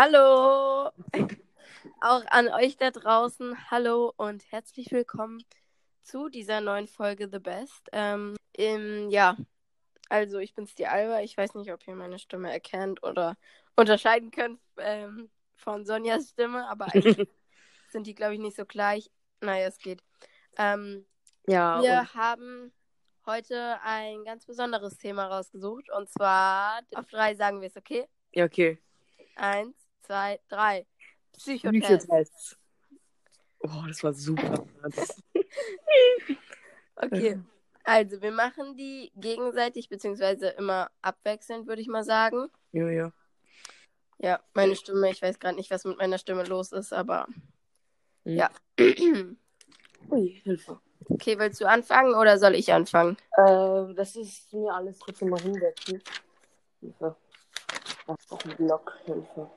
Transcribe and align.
Hallo! 0.00 0.92
Auch 2.00 2.24
an 2.28 2.46
euch 2.50 2.76
da 2.76 2.92
draußen, 2.92 3.68
hallo 3.68 4.12
und 4.16 4.44
herzlich 4.52 4.92
willkommen 4.92 5.42
zu 6.04 6.28
dieser 6.28 6.60
neuen 6.60 6.86
Folge 6.86 7.28
The 7.28 7.40
Best. 7.40 7.88
Ähm, 7.90 8.36
im, 8.52 9.10
ja, 9.10 9.36
also 10.08 10.38
ich 10.38 10.54
bin's 10.54 10.76
die 10.76 10.86
Alba. 10.86 11.22
Ich 11.22 11.36
weiß 11.36 11.56
nicht, 11.56 11.72
ob 11.72 11.84
ihr 11.88 11.96
meine 11.96 12.20
Stimme 12.20 12.52
erkennt 12.52 13.02
oder 13.02 13.36
unterscheiden 13.74 14.30
könnt 14.30 14.60
ähm, 14.76 15.30
von 15.56 15.84
Sonjas 15.84 16.28
Stimme, 16.28 16.68
aber 16.68 16.86
eigentlich 16.94 17.28
sind 17.90 18.06
die, 18.06 18.14
glaube 18.14 18.34
ich, 18.34 18.40
nicht 18.40 18.56
so 18.56 18.66
gleich. 18.66 19.10
Naja, 19.40 19.66
es 19.66 19.78
geht. 19.78 20.04
Ähm, 20.58 21.06
Ja, 21.48 21.82
wir 21.82 21.98
und 22.02 22.14
haben 22.14 22.72
heute 23.26 23.80
ein 23.82 24.22
ganz 24.22 24.46
besonderes 24.46 24.96
Thema 24.96 25.26
rausgesucht 25.26 25.90
und 25.90 26.08
zwar 26.08 26.82
auf 26.94 27.08
drei 27.08 27.34
sagen 27.34 27.60
wir 27.60 27.66
es, 27.66 27.76
okay? 27.76 28.06
ja, 28.32 28.44
okay. 28.44 28.78
Eins, 29.34 29.87
zwei, 30.08 30.40
drei. 30.48 30.86
Psychotest. 31.32 31.84
Psychotests. 32.08 32.56
Oh, 33.60 33.84
das 33.86 34.02
war 34.02 34.12
super. 34.14 34.64
Okay. 37.00 37.38
Also, 37.84 38.20
wir 38.20 38.32
machen 38.32 38.76
die 38.76 39.12
gegenseitig, 39.14 39.88
beziehungsweise 39.88 40.48
immer 40.48 40.90
abwechselnd, 41.00 41.68
würde 41.68 41.80
ich 41.80 41.86
mal 41.86 42.02
sagen. 42.02 42.48
ja, 42.72 42.88
ja. 42.90 43.12
Ja, 44.18 44.40
meine 44.52 44.74
Stimme, 44.74 45.08
ich 45.12 45.22
weiß 45.22 45.38
gerade 45.38 45.54
nicht, 45.54 45.70
was 45.70 45.84
mit 45.84 45.96
meiner 45.96 46.18
Stimme 46.18 46.42
los 46.42 46.72
ist, 46.72 46.92
aber 46.92 47.26
Hm. 48.24 48.34
ja. 48.36 48.50
Ui, 50.10 50.40
Hilfe. 50.42 50.80
Okay, 51.08 51.38
willst 51.38 51.60
du 51.60 51.66
anfangen 51.68 52.14
oder 52.14 52.36
soll 52.38 52.56
ich 52.56 52.72
anfangen? 52.72 53.16
Äh, 53.36 53.94
das 53.94 54.16
ist 54.16 54.52
mir 54.52 54.74
alles 54.74 54.98
kurz 54.98 55.20
mal 55.20 55.40
hinsetzen. 55.40 56.02
Hilfe. 56.80 57.14
Das 58.08 58.16
ist 58.18 58.32
auch 58.32 58.44
ein 58.44 58.56
Block. 58.56 58.98
Hilfe. 59.04 59.48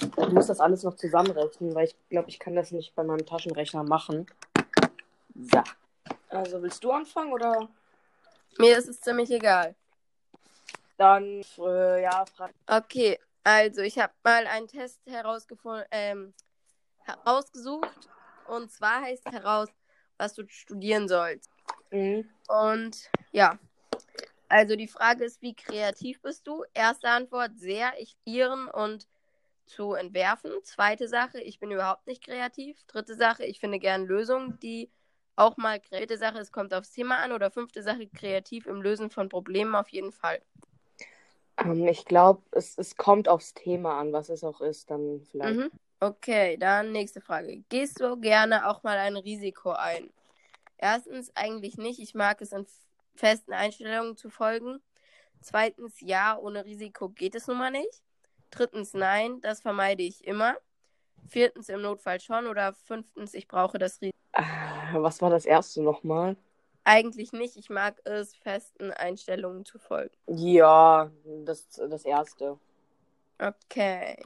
Ich 0.00 0.32
muss 0.32 0.46
das 0.46 0.60
alles 0.60 0.82
noch 0.82 0.96
zusammenrechnen, 0.96 1.74
weil 1.74 1.86
ich 1.86 1.96
glaube, 2.08 2.28
ich 2.28 2.38
kann 2.38 2.54
das 2.54 2.70
nicht 2.72 2.94
bei 2.94 3.02
meinem 3.02 3.24
Taschenrechner 3.24 3.82
machen. 3.82 4.26
So. 5.34 5.62
Also, 6.28 6.62
willst 6.62 6.82
du 6.84 6.90
anfangen 6.90 7.32
oder? 7.32 7.68
Mir 8.58 8.76
ist 8.76 8.88
es 8.88 9.00
ziemlich 9.00 9.30
egal. 9.30 9.74
Dann, 10.96 11.42
äh, 11.58 12.02
ja, 12.02 12.24
frag. 12.26 12.52
Okay, 12.66 13.18
also 13.44 13.82
ich 13.82 13.98
habe 13.98 14.12
mal 14.24 14.46
einen 14.46 14.66
Test 14.66 15.00
herausgefunden, 15.06 15.84
ähm, 15.90 16.34
herausgesucht. 17.02 18.08
Und 18.48 18.70
zwar 18.70 19.02
heißt 19.02 19.30
heraus, 19.30 19.68
was 20.18 20.34
du 20.34 20.46
studieren 20.48 21.08
sollst. 21.08 21.50
Mhm. 21.90 22.28
Und 22.48 23.10
ja, 23.32 23.58
also 24.48 24.76
die 24.76 24.88
Frage 24.88 25.24
ist, 25.24 25.42
wie 25.42 25.54
kreativ 25.54 26.20
bist 26.22 26.46
du? 26.46 26.64
Erste 26.72 27.08
Antwort, 27.08 27.52
sehr, 27.56 27.92
ich 27.98 28.16
ihren 28.24 28.68
und 28.68 29.06
zu 29.66 29.94
entwerfen. 29.94 30.52
Zweite 30.62 31.08
Sache, 31.08 31.40
ich 31.40 31.58
bin 31.58 31.70
überhaupt 31.70 32.06
nicht 32.06 32.24
kreativ. 32.24 32.82
Dritte 32.86 33.14
Sache, 33.14 33.44
ich 33.44 33.60
finde 33.60 33.78
gern 33.78 34.06
Lösungen, 34.06 34.58
die 34.60 34.90
auch 35.36 35.56
mal 35.56 35.80
kreative 35.80 36.18
Sache, 36.18 36.38
es 36.38 36.52
kommt 36.52 36.72
aufs 36.72 36.92
Thema 36.92 37.18
an. 37.18 37.32
Oder 37.32 37.50
fünfte 37.50 37.82
Sache, 37.82 38.06
kreativ 38.06 38.66
im 38.66 38.80
Lösen 38.80 39.10
von 39.10 39.28
Problemen 39.28 39.74
auf 39.74 39.88
jeden 39.90 40.12
Fall. 40.12 40.40
Ähm, 41.58 41.86
ich 41.88 42.04
glaube, 42.04 42.42
es, 42.52 42.78
es 42.78 42.96
kommt 42.96 43.28
aufs 43.28 43.54
Thema 43.54 43.98
an, 44.00 44.12
was 44.12 44.28
es 44.28 44.44
auch 44.44 44.60
ist, 44.60 44.90
dann 44.90 45.20
vielleicht. 45.30 45.58
Mhm. 45.58 45.70
Okay, 46.00 46.56
dann 46.58 46.92
nächste 46.92 47.20
Frage. 47.20 47.62
Gehst 47.68 48.00
du 48.00 48.16
gerne 48.18 48.68
auch 48.68 48.82
mal 48.82 48.98
ein 48.98 49.16
Risiko 49.16 49.70
ein? 49.70 50.10
Erstens, 50.78 51.34
eigentlich 51.34 51.78
nicht. 51.78 52.00
Ich 52.00 52.14
mag 52.14 52.40
es, 52.42 52.52
in 52.52 52.66
festen 53.14 53.54
Einstellungen 53.54 54.16
zu 54.16 54.28
folgen. 54.28 54.80
Zweitens, 55.40 56.00
ja, 56.00 56.36
ohne 56.36 56.64
Risiko 56.64 57.08
geht 57.08 57.34
es 57.34 57.46
nun 57.46 57.58
mal 57.58 57.70
nicht. 57.70 58.02
Drittens, 58.56 58.94
nein, 58.94 59.40
das 59.42 59.60
vermeide 59.60 60.02
ich 60.02 60.26
immer. 60.26 60.56
Viertens, 61.28 61.68
im 61.68 61.82
Notfall 61.82 62.20
schon. 62.20 62.46
Oder 62.46 62.72
fünftens, 62.72 63.34
ich 63.34 63.46
brauche 63.48 63.78
das 63.78 64.00
Risiko. 64.00 64.16
Ah, 64.32 64.94
Was 64.94 65.20
war 65.20 65.30
das 65.30 65.44
erste 65.44 65.82
nochmal? 65.82 66.36
Eigentlich 66.84 67.32
nicht. 67.32 67.56
Ich 67.56 67.68
mag 67.68 68.00
es, 68.04 68.34
festen 68.36 68.92
Einstellungen 68.92 69.64
zu 69.64 69.78
folgen. 69.78 70.16
Ja, 70.26 71.10
das, 71.44 71.68
das 71.68 72.04
erste. 72.04 72.58
Okay. 73.38 74.16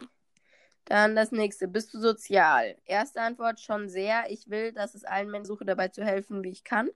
Dann 0.84 1.16
das 1.16 1.32
nächste. 1.32 1.66
Bist 1.66 1.92
du 1.94 1.98
sozial? 1.98 2.76
Erste 2.84 3.22
Antwort 3.22 3.60
schon 3.60 3.88
sehr. 3.88 4.30
Ich 4.30 4.48
will, 4.48 4.72
dass 4.72 4.94
es 4.94 5.04
allen 5.04 5.30
Menschen 5.30 5.46
suche, 5.46 5.64
dabei 5.64 5.88
zu 5.88 6.04
helfen, 6.04 6.44
wie 6.44 6.50
ich 6.50 6.62
kann. 6.62 6.90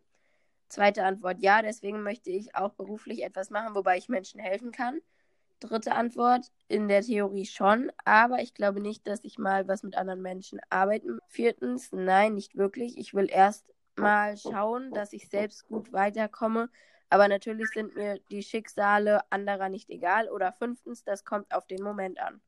Zweite 0.68 1.04
Antwort 1.04 1.40
ja. 1.40 1.62
Deswegen 1.62 2.02
möchte 2.02 2.30
ich 2.30 2.54
auch 2.54 2.74
beruflich 2.74 3.24
etwas 3.24 3.50
machen, 3.50 3.74
wobei 3.74 3.96
ich 3.96 4.08
Menschen 4.08 4.38
helfen 4.40 4.70
kann. 4.70 5.00
Dritte 5.60 5.92
Antwort 5.92 6.52
in 6.68 6.88
der 6.88 7.02
Theorie 7.02 7.46
schon, 7.46 7.90
aber 8.04 8.40
ich 8.40 8.54
glaube 8.54 8.80
nicht, 8.80 9.06
dass 9.06 9.24
ich 9.24 9.38
mal 9.38 9.66
was 9.66 9.82
mit 9.82 9.96
anderen 9.96 10.20
Menschen 10.20 10.60
arbeiten. 10.68 11.18
Viertens, 11.28 11.90
nein, 11.92 12.34
nicht 12.34 12.56
wirklich. 12.56 12.98
Ich 12.98 13.14
will 13.14 13.28
erst 13.30 13.72
mal 13.96 14.36
schauen, 14.36 14.92
dass 14.92 15.12
ich 15.12 15.28
selbst 15.28 15.66
gut 15.68 15.92
weiterkomme. 15.92 16.68
Aber 17.10 17.28
natürlich 17.28 17.68
sind 17.68 17.94
mir 17.94 18.18
die 18.30 18.42
Schicksale 18.42 19.20
anderer 19.30 19.68
nicht 19.68 19.88
egal. 19.90 20.28
Oder 20.28 20.52
fünftens, 20.52 21.04
das 21.04 21.24
kommt 21.24 21.54
auf 21.54 21.66
den 21.66 21.82
Moment 21.82 22.18
an. 22.18 22.40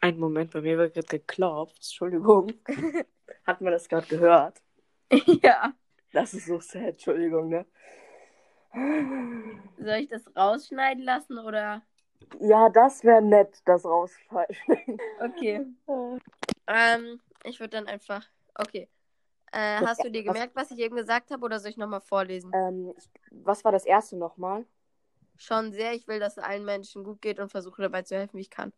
Ein 0.00 0.18
Moment, 0.18 0.52
bei 0.52 0.60
mir 0.60 0.78
wird 0.78 0.94
gerade 0.94 1.06
geklopft. 1.06 1.76
Entschuldigung. 1.76 2.52
Hat 3.46 3.60
man 3.60 3.72
das 3.72 3.88
gerade 3.88 4.06
gehört? 4.06 4.60
ja. 5.42 5.72
Das 6.12 6.34
ist 6.34 6.46
so 6.46 6.60
sad, 6.60 6.82
Entschuldigung, 6.82 7.48
ne? 7.48 7.66
Soll 9.78 9.96
ich 9.96 10.08
das 10.08 10.24
rausschneiden 10.36 11.02
lassen 11.04 11.38
oder? 11.38 11.82
Ja, 12.40 12.68
das 12.68 13.04
wäre 13.04 13.22
nett, 13.22 13.60
das 13.64 13.84
rausfallen. 13.84 14.48
Okay. 15.20 15.66
Ähm, 16.70 17.18
ich 17.44 17.60
würde 17.60 17.78
dann 17.78 17.86
einfach. 17.86 18.26
Okay. 18.54 18.90
Äh, 19.52 19.80
hast 19.80 20.04
du 20.04 20.10
dir 20.10 20.22
gemerkt, 20.22 20.54
was 20.54 20.70
ich 20.70 20.78
eben 20.80 20.96
gesagt 20.96 21.30
habe, 21.30 21.42
oder 21.42 21.58
soll 21.60 21.70
ich 21.70 21.78
nochmal 21.78 22.02
vorlesen? 22.02 22.52
ähm, 22.54 22.94
was 23.30 23.64
war 23.64 23.72
das 23.72 23.86
erste 23.86 24.16
nochmal? 24.16 24.66
Schon 25.38 25.72
sehr. 25.72 25.94
Ich 25.94 26.06
will, 26.08 26.20
dass 26.20 26.36
es 26.36 26.44
allen 26.44 26.66
Menschen 26.66 27.04
gut 27.04 27.22
geht 27.22 27.38
und 27.38 27.48
versuche 27.48 27.80
dabei 27.80 28.02
zu 28.02 28.16
helfen, 28.16 28.36
wie 28.36 28.42
ich 28.42 28.50
kann. 28.50 28.72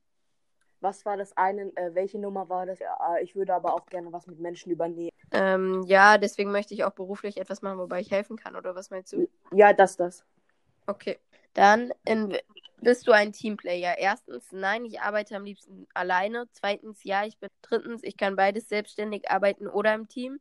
Was 0.81 1.05
war 1.05 1.17
das 1.17 1.37
eine? 1.37 1.73
Äh, 1.77 1.95
welche 1.95 2.19
Nummer 2.19 2.49
war 2.49 2.67
das? 2.67 2.79
Ja, 2.79 2.97
äh, 3.17 3.25
ich 3.25 3.35
würde 3.35 3.55
aber 3.55 3.75
auch 3.75 3.87
gerne 3.87 4.13
was 4.13 4.27
mit 4.29 4.39
Menschen 4.39 4.71
übernehmen. 4.71 5.11
Ähm, 5.33 5.83
ja, 5.87 6.17
deswegen 6.17 6.53
möchte 6.53 6.75
ich 6.75 6.85
auch 6.85 6.93
beruflich 6.93 7.39
etwas 7.39 7.61
machen, 7.63 7.79
wobei 7.79 8.01
ich 8.01 8.11
helfen 8.11 8.37
kann, 8.37 8.57
oder 8.57 8.75
was 8.75 8.91
meinst 8.91 9.13
du? 9.13 9.29
Ja, 9.53 9.73
das, 9.73 9.97
das. 9.97 10.25
Okay. 10.87 11.19
Dann 11.55 11.93
in, 12.05 12.37
bist 12.81 13.07
du 13.07 13.13
ein 13.13 13.33
Teamplayer. 13.33 13.99
Erstens, 13.99 14.53
nein, 14.53 14.85
ich 14.85 15.01
arbeite 15.01 15.37
am 15.37 15.45
liebsten 15.45 15.87
alleine. 15.95 16.47
Zweitens, 16.53 17.05
ja, 17.05 17.25
ich 17.25 17.39
bin. 17.39 17.49
Drittens, 17.63 18.03
ich 18.03 18.17
kann 18.17 18.37
beides 18.37 18.69
selbstständig 18.69 19.31
arbeiten 19.31 19.67
oder 19.67 19.95
im 19.95 20.09
Team. 20.09 20.41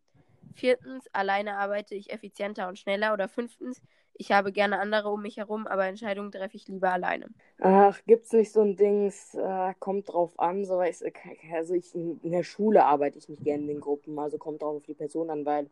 Viertens, 0.55 1.05
alleine 1.13 1.57
arbeite 1.57 1.95
ich 1.95 2.11
effizienter 2.11 2.67
und 2.67 2.78
schneller. 2.78 3.13
Oder 3.13 3.28
fünftens, 3.28 3.81
ich 4.13 4.31
habe 4.31 4.51
gerne 4.51 4.79
andere 4.79 5.09
um 5.09 5.22
mich 5.22 5.38
herum, 5.38 5.67
aber 5.67 5.85
Entscheidungen 5.85 6.31
treffe 6.31 6.57
ich 6.57 6.67
lieber 6.67 6.91
alleine. 6.91 7.28
Ach, 7.61 7.99
gibt's 8.05 8.31
nicht 8.31 8.51
so 8.51 8.61
ein 8.61 8.75
Dings, 8.75 9.33
äh, 9.35 9.73
kommt 9.79 10.09
drauf 10.09 10.38
an, 10.39 10.66
so 10.66 10.78
weiß 10.78 11.03
also 11.53 11.73
ich 11.73 11.94
in 11.94 12.19
der 12.23 12.44
Schule 12.44 12.85
arbeite 12.85 13.17
ich 13.17 13.28
nicht 13.28 13.44
gerne 13.44 13.63
in 13.63 13.67
den 13.67 13.81
Gruppen, 13.81 14.17
also 14.17 14.38
kommt 14.38 14.61
drauf 14.61 14.78
auf 14.78 14.85
die 14.85 14.94
Person 14.94 15.29
an, 15.29 15.45
weil 15.45 15.69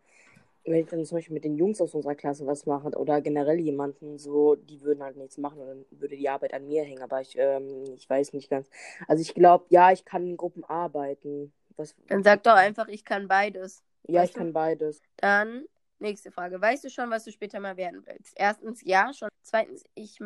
wenn 0.67 0.81
ich 0.81 0.87
dann 0.87 1.05
zum 1.05 1.17
Beispiel 1.17 1.33
mit 1.33 1.43
den 1.43 1.55
Jungs 1.55 1.81
aus 1.81 1.93
unserer 1.93 2.15
Klasse 2.15 2.45
was 2.47 2.65
mache 2.65 2.89
oder 2.97 3.21
generell 3.21 3.59
jemanden 3.59 4.17
so, 4.17 4.55
die 4.55 4.81
würden 4.81 5.03
halt 5.03 5.17
nichts 5.17 5.37
machen 5.37 5.59
und 5.59 5.67
dann 5.67 5.85
würde 5.91 6.17
die 6.17 6.29
Arbeit 6.29 6.53
an 6.53 6.67
mir 6.67 6.83
hängen, 6.83 7.01
aber 7.01 7.21
ich, 7.21 7.35
ähm, 7.37 7.83
ich 7.95 8.09
weiß 8.09 8.33
nicht 8.33 8.49
ganz. 8.49 8.69
Also 9.07 9.21
ich 9.21 9.33
glaube, 9.33 9.65
ja, 9.69 9.91
ich 9.91 10.05
kann 10.05 10.27
in 10.27 10.37
Gruppen 10.37 10.63
arbeiten. 10.65 11.53
Was, 11.77 11.95
Dann 12.07 12.23
sag 12.23 12.43
doch 12.43 12.53
einfach, 12.55 12.87
ich 12.87 13.05
kann 13.05 13.27
beides. 13.27 13.83
ja, 14.07 14.21
weißt 14.21 14.31
ich 14.31 14.35
du? 14.35 14.39
kann 14.39 14.53
beides. 14.53 15.01
Dann 15.17 15.65
nächste 15.99 16.31
Frage. 16.31 16.61
Weißt 16.61 16.83
du 16.83 16.89
schon, 16.89 17.09
was 17.09 17.23
du 17.23 17.31
später 17.31 17.59
mal 17.59 17.77
werden 17.77 18.05
willst? 18.05 18.33
Erstens, 18.35 18.81
ja, 18.83 19.11
schon. 19.13 19.29
Zweitens, 19.43 19.83
ich 19.95 20.19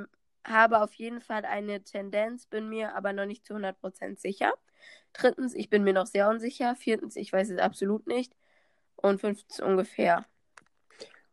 habe 0.45 0.81
auf 0.81 0.93
jeden 0.95 1.21
Fall 1.21 1.45
eine 1.45 1.83
Tendenz, 1.83 2.45
bin 2.47 2.69
mir 2.69 2.95
aber 2.95 3.13
noch 3.13 3.25
nicht 3.25 3.45
zu 3.45 3.53
100% 3.53 4.19
sicher. 4.19 4.53
Drittens, 5.13 5.53
ich 5.55 5.69
bin 5.69 5.83
mir 5.83 5.93
noch 5.93 6.07
sehr 6.07 6.29
unsicher. 6.29 6.75
Viertens, 6.75 7.15
ich 7.15 7.31
weiß 7.31 7.49
es 7.51 7.59
absolut 7.59 8.07
nicht. 8.07 8.35
Und 8.95 9.19
fünftens, 9.21 9.59
ungefähr. 9.59 10.25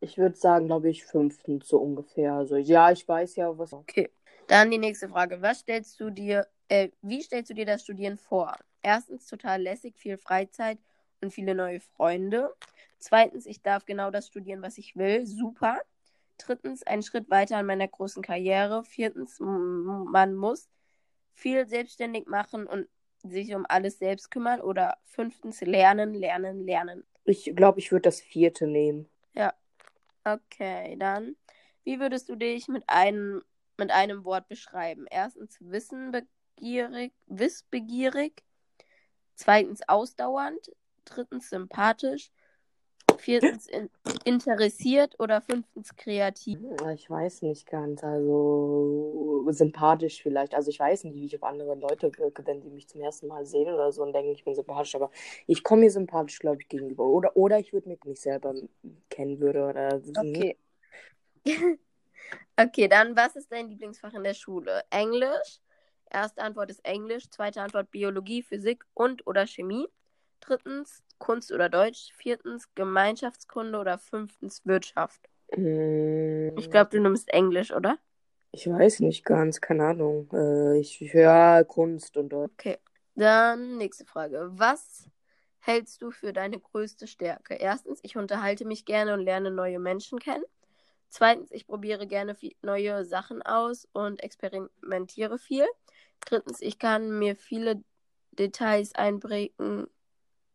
Ich 0.00 0.17
würde 0.17 0.37
sagen, 0.37 0.67
glaube 0.67 0.89
ich, 0.91 1.05
fünftens 1.05 1.67
so 1.67 1.79
ungefähr. 1.79 2.35
Also 2.35 2.56
ja, 2.56 2.91
ich 2.93 3.06
weiß 3.06 3.37
ja, 3.37 3.59
was. 3.59 3.73
Okay. 3.73 4.11
Dann 4.47 4.71
die 4.71 4.79
nächste 4.79 5.09
Frage. 5.09 5.43
Was 5.43 5.61
stellst 5.61 5.99
du 6.00 6.11
dir, 6.11 6.47
äh, 6.69 6.91
wie 7.03 7.21
stellst 7.21 7.50
du 7.50 7.55
dir 7.55 7.67
das 7.67 7.83
Studieren 7.83 8.17
vor? 8.17 8.56
Erstens, 8.83 9.27
total 9.27 9.62
lässig, 9.62 9.97
viel 9.97 10.17
Freizeit 10.17 10.79
und 11.21 11.33
viele 11.33 11.55
neue 11.55 11.81
Freunde. 11.81 12.55
Zweitens, 12.99 13.45
ich 13.45 13.61
darf 13.61 13.85
genau 13.85 14.11
das 14.11 14.29
studieren, 14.29 14.62
was 14.62 14.79
ich 14.79 14.97
will. 14.97 15.27
Super. 15.27 15.81
Drittens, 16.39 16.85
ein 16.85 17.03
Schritt 17.03 17.29
weiter 17.29 17.56
an 17.56 17.67
meiner 17.67 17.89
großen 17.89 18.23
Karriere. 18.23 18.85
Viertens, 18.85 19.41
man 19.41 20.37
muss 20.37 20.69
viel 21.35 21.67
selbstständig 21.67 22.29
machen 22.29 22.67
und 22.67 22.89
sich 23.25 23.53
um 23.55 23.67
alles 23.69 23.99
selbst 23.99 24.31
kümmern. 24.31 24.61
Oder 24.61 24.97
fünftens, 25.05 25.61
lernen, 25.61 26.15
lernen, 26.15 26.65
lernen. 26.65 27.05
Ich 27.25 27.53
glaube, 27.56 27.81
ich 27.81 27.91
würde 27.91 28.03
das 28.03 28.21
vierte 28.21 28.69
nehmen. 28.69 29.09
Okay, 30.25 30.97
dann. 30.99 31.37
Wie 31.85 32.00
würdest 32.00 32.29
du 32.29 32.37
dich 32.37 32.69
mit 32.69 32.85
einem, 32.87 33.43
mit 33.76 33.91
einem 33.91 34.25
Wort 34.25 34.49
beschreiben? 34.49 35.06
Erstens 35.11 35.56
Wissen, 35.61 36.11
be 36.12 36.26
wissgierig, 36.59 37.12
wissbegierig. 37.26 38.44
Zweitens 39.35 39.88
ausdauernd. 39.88 40.73
Drittens 41.05 41.49
sympathisch. 41.49 42.31
Viertens 43.19 43.67
in, 43.67 43.91
interessiert 44.25 45.19
oder 45.19 45.41
fünftens 45.41 45.94
kreativ. 45.97 46.61
Ich 46.94 47.11
weiß 47.11 47.43
nicht 47.43 47.67
ganz. 47.67 48.03
Also 48.03 49.47
sympathisch 49.50 50.23
vielleicht. 50.23 50.55
Also 50.55 50.70
ich 50.70 50.79
weiß 50.79 51.05
nicht, 51.05 51.15
wie 51.15 51.26
ich 51.26 51.37
auf 51.37 51.43
andere 51.43 51.75
Leute 51.75 52.11
wirke, 52.19 52.47
wenn 52.47 52.61
die 52.61 52.70
mich 52.70 52.88
zum 52.88 53.00
ersten 53.00 53.26
Mal 53.29 53.47
sehen 53.47 53.73
oder 53.73 53.93
so 53.93 54.03
und 54.03 54.12
denken, 54.12 54.32
ich 54.32 54.44
bin 54.44 54.55
sympathisch. 54.55 54.94
Aber 54.94 55.11
ich 55.47 55.62
komme 55.62 55.82
mir 55.82 55.91
sympathisch, 55.91 56.38
glaube 56.38 56.62
ich, 56.62 56.69
gegenüber. 56.69 57.05
Oder, 57.05 57.37
oder 57.37 57.59
ich 57.59 57.73
würde 57.73 57.88
mich 57.88 58.03
nicht 58.05 58.20
selber 58.23 58.55
kennen 59.11 59.41
würde. 59.41 59.67
Oder, 59.67 60.00
Okay. 60.17 60.56
okay, 62.56 62.88
dann 62.88 63.17
was 63.17 63.37
ist 63.37 63.50
dein 63.50 63.69
Lieblingsfach 63.69 64.14
in 64.14 64.25
der 64.25 64.35
Schule? 64.35 64.82
Englisch. 64.91 65.61
Erste 66.11 66.43
Antwort 66.43 66.71
ist 66.71 66.85
Englisch. 66.85 67.29
Zweite 67.31 67.61
Antwort 67.61 67.91
Biologie, 67.91 68.43
Physik 68.43 68.85
und 68.94 69.26
oder 69.26 69.47
Chemie. 69.47 69.87
Drittens 70.41 71.03
Kunst 71.19 71.53
oder 71.53 71.69
Deutsch. 71.69 72.12
Viertens 72.15 72.69
Gemeinschaftskunde 72.75 73.79
oder 73.79 73.99
fünftens 73.99 74.65
Wirtschaft. 74.65 75.20
Mm, 75.56 76.49
Ich 76.59 76.70
glaube, 76.70 76.91
du 76.91 77.00
nimmst 77.00 77.29
Englisch, 77.29 77.73
oder? 77.73 77.99
Ich 78.53 78.69
weiß 78.69 79.00
nicht 79.00 79.25
ganz, 79.25 79.61
keine 79.61 79.87
Ahnung. 79.87 80.29
Äh, 80.32 80.79
ich 80.79 81.00
höre 81.12 81.65
Kunst 81.65 82.17
und 82.17 82.31
Deutsch. 82.31 82.53
Okay. 82.55 82.79
Dann 83.15 83.76
nächste 83.79 84.06
Frage. 84.06 84.49
Was 84.53 85.09
hältst 85.61 86.03
du 86.03 86.11
für 86.11 86.32
deine 86.32 86.59
größte 86.59 87.06
Stärke? 87.06 87.55
Erstens, 87.55 88.00
ich 88.03 88.17
unterhalte 88.17 88.64
mich 88.64 88.85
gerne 88.85 89.14
und 89.14 89.21
lerne 89.21 89.50
neue 89.50 89.79
Menschen 89.79 90.19
kennen. 90.19 90.44
Zweitens, 91.11 91.50
ich 91.50 91.67
probiere 91.67 92.06
gerne 92.06 92.37
neue 92.62 93.05
Sachen 93.05 93.43
aus 93.43 93.88
und 93.93 94.23
experimentiere 94.23 95.38
viel. 95.38 95.67
Drittens, 96.21 96.61
ich 96.61 96.79
kann 96.79 97.19
mir 97.19 97.35
viele 97.35 97.82
Details 98.32 98.94
einprägen 98.94 99.87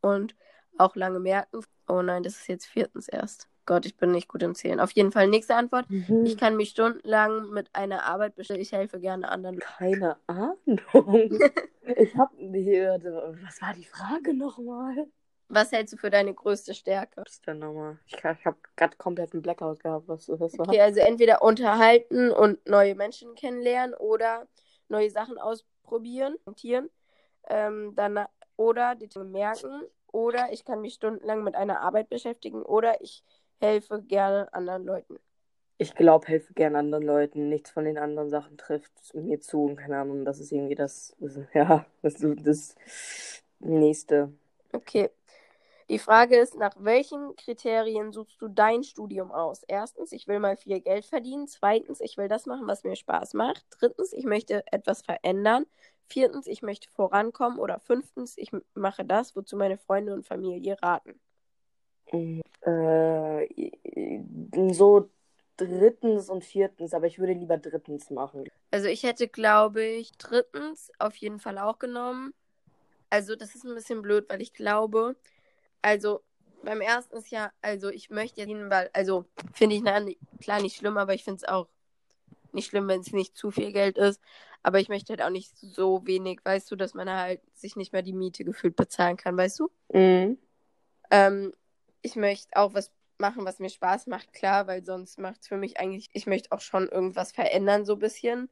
und 0.01 0.35
auch 0.77 0.95
lange 0.95 1.19
merken. 1.19 1.61
Oh 1.87 2.01
nein, 2.01 2.23
das 2.23 2.35
ist 2.35 2.47
jetzt 2.47 2.65
viertens 2.65 3.07
erst. 3.07 3.49
Gott, 3.65 3.85
ich 3.85 3.95
bin 3.95 4.11
nicht 4.11 4.27
gut 4.27 4.43
im 4.43 4.55
Zählen. 4.55 4.79
Auf 4.79 4.91
jeden 4.91 5.11
Fall 5.11 5.27
nächste 5.27 5.55
Antwort. 5.55 5.85
Ich 6.25 6.37
kann 6.37 6.57
mich 6.57 6.71
stundenlang 6.71 7.49
mit 7.49 7.69
einer 7.73 8.03
Arbeit 8.03 8.35
beschäftigen. 8.35 8.61
Ich 8.61 8.73
helfe 8.73 8.99
gerne 8.99 9.29
anderen. 9.29 9.59
Keine 9.59 10.17
Ahnung. 10.27 10.57
ich 11.95 12.17
habe 12.17 12.35
Was 13.45 13.61
war 13.61 13.73
die 13.73 13.85
Frage 13.85 14.33
nochmal? 14.33 15.07
Was 15.47 15.71
hältst 15.71 15.93
du 15.93 15.97
für 15.97 16.09
deine 16.09 16.33
größte 16.33 16.73
Stärke? 16.73 17.21
Was 17.25 17.33
ist 17.33 17.47
denn 17.47 17.59
nochmal? 17.59 17.99
Ich, 18.07 18.15
ich 18.15 18.23
habe 18.23 18.57
gerade 18.75 18.97
komplett 18.97 19.33
einen 19.33 19.41
Blackout 19.41 19.79
gehabt. 19.79 20.07
Was 20.07 20.25
das 20.25 20.57
war? 20.57 20.67
Okay, 20.67 20.81
also 20.81 20.99
entweder 20.99 21.41
unterhalten 21.41 22.31
und 22.31 22.67
neue 22.67 22.95
Menschen 22.95 23.35
kennenlernen 23.35 23.93
oder 23.93 24.47
neue 24.89 25.09
Sachen 25.09 25.37
ausprobieren, 25.37 26.35
notieren, 26.45 26.89
ähm, 27.49 27.93
dann, 27.95 28.25
oder 28.57 28.95
die 28.95 29.07
Dinge 29.07 29.25
merken 29.25 29.83
oder 30.13 30.53
ich 30.53 30.63
kann 30.63 30.79
mich 30.81 30.93
stundenlang 30.93 31.43
mit 31.43 31.55
einer 31.55 31.81
Arbeit 31.81 32.09
beschäftigen 32.09 32.61
oder 32.61 33.01
ich 33.01 33.23
helfe 33.59 34.01
gerne 34.01 34.53
anderen 34.53 34.85
Leuten. 34.85 35.19
Ich 35.77 35.95
glaube, 35.95 36.27
helfe 36.27 36.53
gerne 36.53 36.77
anderen 36.77 37.03
Leuten. 37.03 37.49
Nichts 37.49 37.71
von 37.71 37.83
den 37.83 37.97
anderen 37.97 38.29
Sachen 38.29 38.57
trifft 38.57 38.91
mir 39.13 39.41
zu. 39.41 39.65
Und 39.65 39.75
keine 39.75 39.97
Ahnung, 39.97 40.23
das 40.23 40.39
ist 40.39 40.51
irgendwie 40.51 40.75
das, 40.75 41.15
ja, 41.53 41.85
das, 42.01 42.15
das 42.19 42.75
nächste. 43.59 44.31
Okay. 44.71 45.09
Die 45.89 45.99
Frage 45.99 46.37
ist, 46.37 46.55
nach 46.55 46.75
welchen 46.79 47.35
Kriterien 47.35 48.13
suchst 48.13 48.41
du 48.41 48.47
dein 48.47 48.83
Studium 48.83 49.31
aus? 49.31 49.63
Erstens, 49.67 50.11
ich 50.13 50.27
will 50.27 50.39
mal 50.39 50.55
viel 50.55 50.79
Geld 50.79 51.05
verdienen. 51.05 51.47
Zweitens, 51.47 51.99
ich 51.99 52.17
will 52.17 52.29
das 52.29 52.45
machen, 52.45 52.67
was 52.67 52.83
mir 52.83 52.95
Spaß 52.95 53.33
macht. 53.33 53.65
Drittens, 53.71 54.13
ich 54.13 54.23
möchte 54.23 54.63
etwas 54.71 55.01
verändern. 55.01 55.65
Viertens, 56.07 56.47
ich 56.47 56.61
möchte 56.61 56.89
vorankommen. 56.91 57.59
Oder 57.59 57.79
fünftens, 57.79 58.37
ich 58.37 58.51
mache 58.73 59.05
das, 59.05 59.35
wozu 59.35 59.55
meine 59.57 59.77
Freunde 59.77 60.13
und 60.13 60.27
Familie 60.27 60.77
raten. 60.81 61.19
Äh, 62.61 63.47
so 64.71 65.09
drittens 65.57 66.29
und 66.29 66.43
viertens, 66.43 66.93
aber 66.93 67.07
ich 67.07 67.19
würde 67.19 67.33
lieber 67.33 67.57
drittens 67.57 68.09
machen. 68.09 68.45
Also 68.71 68.87
ich 68.87 69.03
hätte, 69.03 69.27
glaube 69.27 69.83
ich, 69.83 70.11
drittens 70.17 70.91
auf 70.99 71.15
jeden 71.15 71.39
Fall 71.39 71.57
auch 71.57 71.79
genommen. 71.79 72.33
Also 73.09 73.35
das 73.35 73.55
ist 73.55 73.63
ein 73.63 73.75
bisschen 73.75 74.01
blöd, 74.01 74.25
weil 74.29 74.41
ich 74.41 74.53
glaube, 74.53 75.15
also 75.81 76.21
beim 76.63 76.81
ersten 76.81 77.15
ist 77.17 77.29
ja, 77.29 77.51
also 77.61 77.89
ich 77.89 78.09
möchte 78.09 78.41
jetzt, 78.41 78.49
weil, 78.69 78.89
also 78.93 79.25
finde 79.53 79.75
ich 79.75 79.81
na, 79.83 80.03
klar 80.41 80.61
nicht 80.61 80.77
schlimm, 80.77 80.97
aber 80.97 81.13
ich 81.13 81.23
finde 81.23 81.37
es 81.37 81.47
auch 81.47 81.67
nicht 82.53 82.69
schlimm, 82.69 82.87
wenn 82.87 83.01
es 83.01 83.11
nicht 83.11 83.35
zu 83.35 83.51
viel 83.51 83.71
Geld 83.71 83.97
ist. 83.97 84.21
Aber 84.63 84.79
ich 84.79 84.89
möchte 84.89 85.11
halt 85.13 85.21
auch 85.21 85.29
nicht 85.29 85.55
so 85.57 86.05
wenig, 86.07 86.39
weißt 86.43 86.71
du, 86.71 86.75
dass 86.75 86.93
man 86.93 87.09
halt 87.09 87.41
sich 87.53 87.75
nicht 87.75 87.91
mehr 87.93 88.01
die 88.01 88.13
Miete 88.13 88.45
gefühlt 88.45 88.75
bezahlen 88.75 89.17
kann, 89.17 89.37
weißt 89.37 89.59
du? 89.59 89.69
Mhm. 89.93 90.37
Ähm, 91.11 91.53
ich 92.01 92.15
möchte 92.15 92.55
auch 92.55 92.73
was 92.73 92.91
machen, 93.17 93.45
was 93.45 93.59
mir 93.59 93.69
Spaß 93.69 94.07
macht, 94.07 94.33
klar, 94.33 94.65
weil 94.67 94.83
sonst 94.83 95.19
macht 95.19 95.41
es 95.41 95.47
für 95.47 95.57
mich 95.57 95.79
eigentlich, 95.79 96.09
ich 96.13 96.27
möchte 96.27 96.51
auch 96.51 96.61
schon 96.61 96.87
irgendwas 96.89 97.31
verändern, 97.31 97.85
so 97.85 97.93
ein 97.93 97.99
bisschen. 97.99 98.49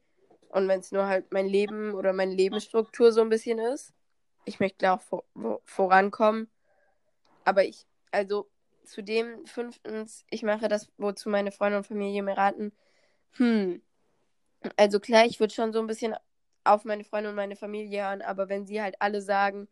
Und 0.50 0.68
wenn 0.68 0.80
es 0.80 0.92
nur 0.92 1.06
halt 1.06 1.32
mein 1.32 1.46
Leben 1.48 1.94
oder 1.94 2.12
meine 2.12 2.34
Lebensstruktur 2.34 3.10
so 3.10 3.22
ein 3.22 3.30
bisschen 3.30 3.58
ist. 3.58 3.94
Ich 4.44 4.60
möchte 4.60 4.78
klar 4.78 4.96
auch 4.98 5.02
vor, 5.02 5.24
wo- 5.34 5.62
vorankommen. 5.64 6.48
Aber 7.44 7.64
ich, 7.64 7.86
also 8.10 8.48
zudem, 8.84 9.46
fünftens, 9.46 10.24
ich 10.30 10.42
mache 10.42 10.68
das, 10.68 10.90
wozu 10.98 11.30
meine 11.30 11.52
Freunde 11.52 11.78
und 11.78 11.86
Familie 11.86 12.22
mir 12.22 12.36
raten. 12.36 12.72
Hm. 13.32 13.80
Also 14.76 15.00
klar, 15.00 15.24
ich 15.26 15.40
würde 15.40 15.52
schon 15.54 15.72
so 15.72 15.80
ein 15.80 15.86
bisschen 15.86 16.14
auf 16.64 16.84
meine 16.84 17.04
Freunde 17.04 17.30
und 17.30 17.36
meine 17.36 17.56
Familie 17.56 18.02
hören, 18.04 18.22
aber 18.22 18.48
wenn 18.48 18.66
sie 18.66 18.80
halt 18.82 18.96
alle 19.00 19.20
sagen, 19.22 19.68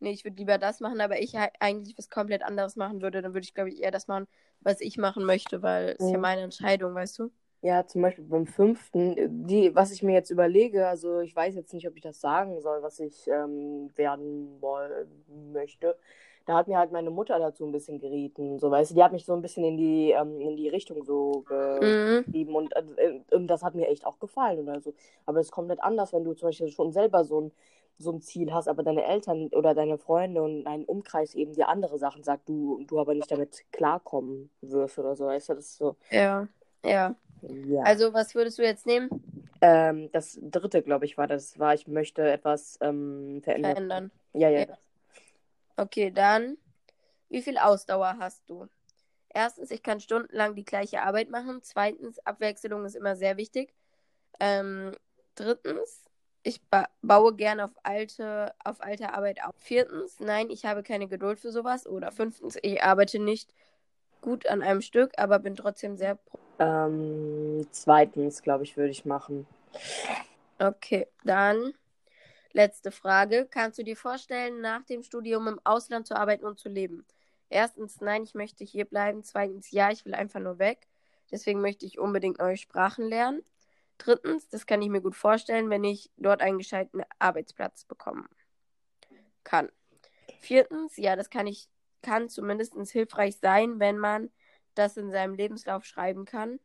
nee, 0.00 0.10
ich 0.12 0.24
würde 0.24 0.36
lieber 0.36 0.58
das 0.58 0.80
machen, 0.80 1.00
aber 1.00 1.20
ich 1.20 1.36
halt 1.36 1.52
eigentlich 1.60 1.96
was 1.98 2.10
komplett 2.10 2.42
anderes 2.42 2.76
machen 2.76 3.00
würde, 3.02 3.22
dann 3.22 3.32
würde 3.34 3.44
ich, 3.44 3.54
glaube 3.54 3.70
ich, 3.70 3.80
eher 3.82 3.90
das 3.90 4.06
machen, 4.08 4.26
was 4.60 4.80
ich 4.80 4.98
machen 4.98 5.24
möchte, 5.24 5.62
weil 5.62 5.90
es 5.90 6.06
ist 6.06 6.10
ja 6.12 6.18
Mhm. 6.18 6.18
meine 6.18 6.42
Entscheidung, 6.42 6.94
weißt 6.94 7.18
du? 7.18 7.30
Ja, 7.62 7.86
zum 7.86 8.02
Beispiel 8.02 8.24
beim 8.24 8.46
fünften, 8.46 9.46
die, 9.46 9.74
was 9.74 9.90
ich 9.90 10.02
mir 10.02 10.12
jetzt 10.12 10.28
überlege, 10.30 10.86
also 10.86 11.20
ich 11.20 11.34
weiß 11.34 11.54
jetzt 11.54 11.72
nicht, 11.72 11.88
ob 11.88 11.96
ich 11.96 12.02
das 12.02 12.20
sagen 12.20 12.60
soll, 12.60 12.82
was 12.82 13.00
ich 13.00 13.26
ähm, 13.26 13.90
werden 13.96 14.60
woll 14.60 15.08
möchte. 15.52 15.96
Da 16.46 16.56
hat 16.56 16.68
mir 16.68 16.76
halt 16.78 16.92
meine 16.92 17.10
Mutter 17.10 17.38
dazu 17.38 17.64
ein 17.64 17.72
bisschen 17.72 17.98
gerieten, 18.00 18.58
so 18.58 18.70
weißt 18.70 18.90
du, 18.90 18.94
die 18.96 19.02
hat 19.02 19.12
mich 19.12 19.24
so 19.24 19.32
ein 19.32 19.40
bisschen 19.42 19.64
in 19.64 19.76
die, 19.78 20.10
ähm, 20.12 20.40
in 20.40 20.56
die 20.56 20.68
Richtung 20.68 21.02
so 21.04 21.44
Mhm. 21.80 22.24
getrieben 22.24 22.54
und, 22.54 22.74
äh, 22.76 23.20
und 23.30 23.46
das 23.48 23.62
hat 23.62 23.74
mir 23.74 23.88
echt 23.88 24.04
auch 24.06 24.18
gefallen 24.18 24.60
oder 24.60 24.80
so. 24.80 24.92
Aber 25.26 25.40
es 25.40 25.46
ist 25.46 25.52
komplett 25.52 25.82
anders, 25.82 26.12
wenn 26.12 26.24
du 26.24 26.34
zum 26.34 26.48
Beispiel 26.48 26.68
schon 26.68 26.92
selber 26.92 27.24
so 27.24 27.40
ein, 27.40 27.52
so 27.98 28.10
ein 28.12 28.20
Ziel 28.20 28.52
hast, 28.52 28.68
aber 28.68 28.82
deine 28.82 29.04
Eltern 29.04 29.48
oder 29.48 29.74
deine 29.74 29.98
Freunde 29.98 30.42
und 30.42 30.64
dein 30.64 30.84
Umkreis 30.84 31.34
eben 31.34 31.52
dir 31.54 31.68
andere 31.68 31.98
Sachen 31.98 32.22
sagt, 32.24 32.48
du, 32.48 32.82
du 32.86 32.98
aber 32.98 33.14
nicht 33.14 33.30
damit 33.30 33.64
klarkommen 33.72 34.50
wirst 34.60 34.98
oder 34.98 35.14
so, 35.16 35.26
weißt 35.26 35.48
du, 35.50 35.54
das 35.54 35.64
ist 35.66 35.78
so, 35.78 35.96
Ja, 36.10 36.46
ja. 36.84 37.14
ja. 37.42 37.82
Also, 37.84 38.12
was 38.12 38.34
würdest 38.34 38.58
du 38.58 38.62
jetzt 38.62 38.84
nehmen? 38.86 39.08
Ähm, 39.60 40.10
das 40.12 40.38
dritte, 40.42 40.82
glaube 40.82 41.04
ich, 41.06 41.16
war 41.16 41.26
das, 41.26 41.58
war, 41.58 41.72
ich 41.72 41.86
möchte 41.86 42.28
etwas 42.30 42.78
ähm, 42.82 43.40
verändern. 43.42 43.74
Verändern. 43.74 44.10
Ja, 44.34 44.48
ja. 44.50 44.60
Ja. 44.60 44.78
Okay, 45.76 46.10
dann, 46.10 46.56
wie 47.28 47.42
viel 47.42 47.58
Ausdauer 47.58 48.16
hast 48.18 48.48
du? 48.48 48.68
Erstens, 49.28 49.70
ich 49.72 49.82
kann 49.82 49.98
stundenlang 50.00 50.54
die 50.54 50.64
gleiche 50.64 51.02
Arbeit 51.02 51.30
machen. 51.30 51.60
Zweitens, 51.62 52.18
Abwechslung 52.20 52.84
ist 52.84 52.94
immer 52.94 53.16
sehr 53.16 53.36
wichtig. 53.36 53.74
Ähm, 54.38 54.92
drittens, 55.34 56.04
ich 56.44 56.62
ba 56.68 56.88
baue 57.02 57.34
gerne 57.34 57.64
auf 57.64 57.72
alte, 57.82 58.54
auf 58.64 58.80
alte 58.80 59.12
Arbeit 59.12 59.42
auf. 59.42 59.54
Viertens, 59.56 60.20
nein, 60.20 60.50
ich 60.50 60.64
habe 60.64 60.82
keine 60.84 61.08
Geduld 61.08 61.40
für 61.40 61.50
sowas. 61.50 61.86
Oder 61.86 62.12
fünftens, 62.12 62.56
ich 62.62 62.82
arbeite 62.82 63.18
nicht 63.18 63.52
gut 64.20 64.46
an 64.46 64.62
einem 64.62 64.80
Stück, 64.82 65.12
aber 65.18 65.40
bin 65.40 65.56
trotzdem 65.56 65.96
sehr. 65.96 66.14
pro- 66.16 66.38
Ähm, 66.60 67.66
zweitens, 67.72 68.42
glaube 68.42 68.62
ich, 68.62 68.76
würde 68.76 68.90
ich 68.90 69.04
machen. 69.04 69.46
Okay, 70.60 71.08
dann 71.24 71.74
letzte 72.54 72.90
Frage. 72.90 73.46
Kannst 73.50 73.78
du 73.78 73.82
dir 73.82 73.96
vorstellen, 73.96 74.60
nach 74.60 74.84
dem 74.84 75.02
Studium 75.02 75.48
im 75.48 75.60
Ausland 75.64 76.06
zu 76.06 76.16
arbeiten 76.16 76.46
und 76.46 76.58
zu 76.58 76.68
leben? 76.68 77.04
Erstens, 77.50 78.00
nein, 78.00 78.22
ich 78.22 78.34
möchte 78.34 78.64
hier 78.64 78.84
bleiben. 78.84 79.22
Zweitens, 79.22 79.70
ja, 79.70 79.90
ich 79.90 80.04
will 80.04 80.14
einfach 80.14 80.40
nur 80.40 80.58
weg. 80.58 80.88
Deswegen 81.30 81.60
möchte 81.60 81.84
ich 81.84 81.98
unbedingt 81.98 82.38
neue 82.38 82.56
Sprachen 82.56 83.06
lernen. 83.06 83.42
Drittens, 83.98 84.48
das 84.48 84.66
kann 84.66 84.82
ich 84.82 84.88
mir 84.88 85.00
gut 85.00 85.14
vorstellen, 85.14 85.70
wenn 85.70 85.84
ich 85.84 86.10
dort 86.16 86.40
einen 86.40 86.58
gescheiten 86.58 87.02
Arbeitsplatz 87.18 87.84
bekommen 87.84 88.28
kann. 89.44 89.70
Viertens, 90.40 90.96
ja, 90.96 91.16
das 91.16 91.30
kann 91.30 91.46
ich, 91.46 91.68
kann 92.02 92.28
zumindest 92.28 92.74
hilfreich 92.90 93.36
sein, 93.36 93.78
wenn 93.78 93.98
man 93.98 94.30
das 94.74 94.96
in 94.96 95.10
seinem 95.10 95.34
Lebenslauf 95.34 95.84
schreiben 95.84 96.24
kann. 96.24 96.58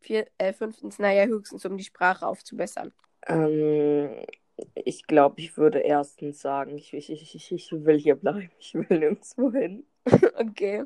Vier, 0.00 0.26
äh, 0.38 0.52
fünftens, 0.52 0.98
naja, 0.98 1.24
höchstens 1.26 1.64
um 1.64 1.76
die 1.76 1.84
Sprache 1.84 2.26
aufzubessern. 2.26 2.92
Ähm, 3.26 4.26
ich 4.74 5.06
glaube, 5.06 5.40
ich 5.40 5.56
würde 5.56 5.80
erstens 5.80 6.40
sagen, 6.40 6.76
ich, 6.76 6.92
ich, 6.92 7.10
ich, 7.10 7.52
ich, 7.52 7.72
will 7.72 7.98
hier 7.98 8.16
bleiben. 8.16 8.50
Ich 8.58 8.74
will 8.74 8.86
nirgendwo 8.88 9.52
hin. 9.52 9.86
Okay. 10.36 10.84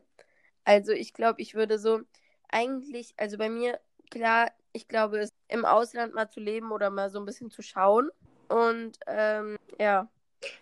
Also 0.64 0.92
ich 0.92 1.14
glaube, 1.14 1.40
ich 1.40 1.54
würde 1.54 1.78
so 1.78 2.00
eigentlich, 2.48 3.14
also 3.16 3.38
bei 3.38 3.48
mir, 3.48 3.80
klar, 4.10 4.50
ich 4.72 4.86
glaube, 4.86 5.18
es 5.18 5.32
im 5.48 5.64
Ausland 5.64 6.14
mal 6.14 6.28
zu 6.28 6.40
leben 6.40 6.70
oder 6.72 6.90
mal 6.90 7.10
so 7.10 7.18
ein 7.18 7.24
bisschen 7.24 7.50
zu 7.50 7.62
schauen. 7.62 8.10
Und 8.48 8.98
ähm, 9.06 9.56
ja. 9.80 10.08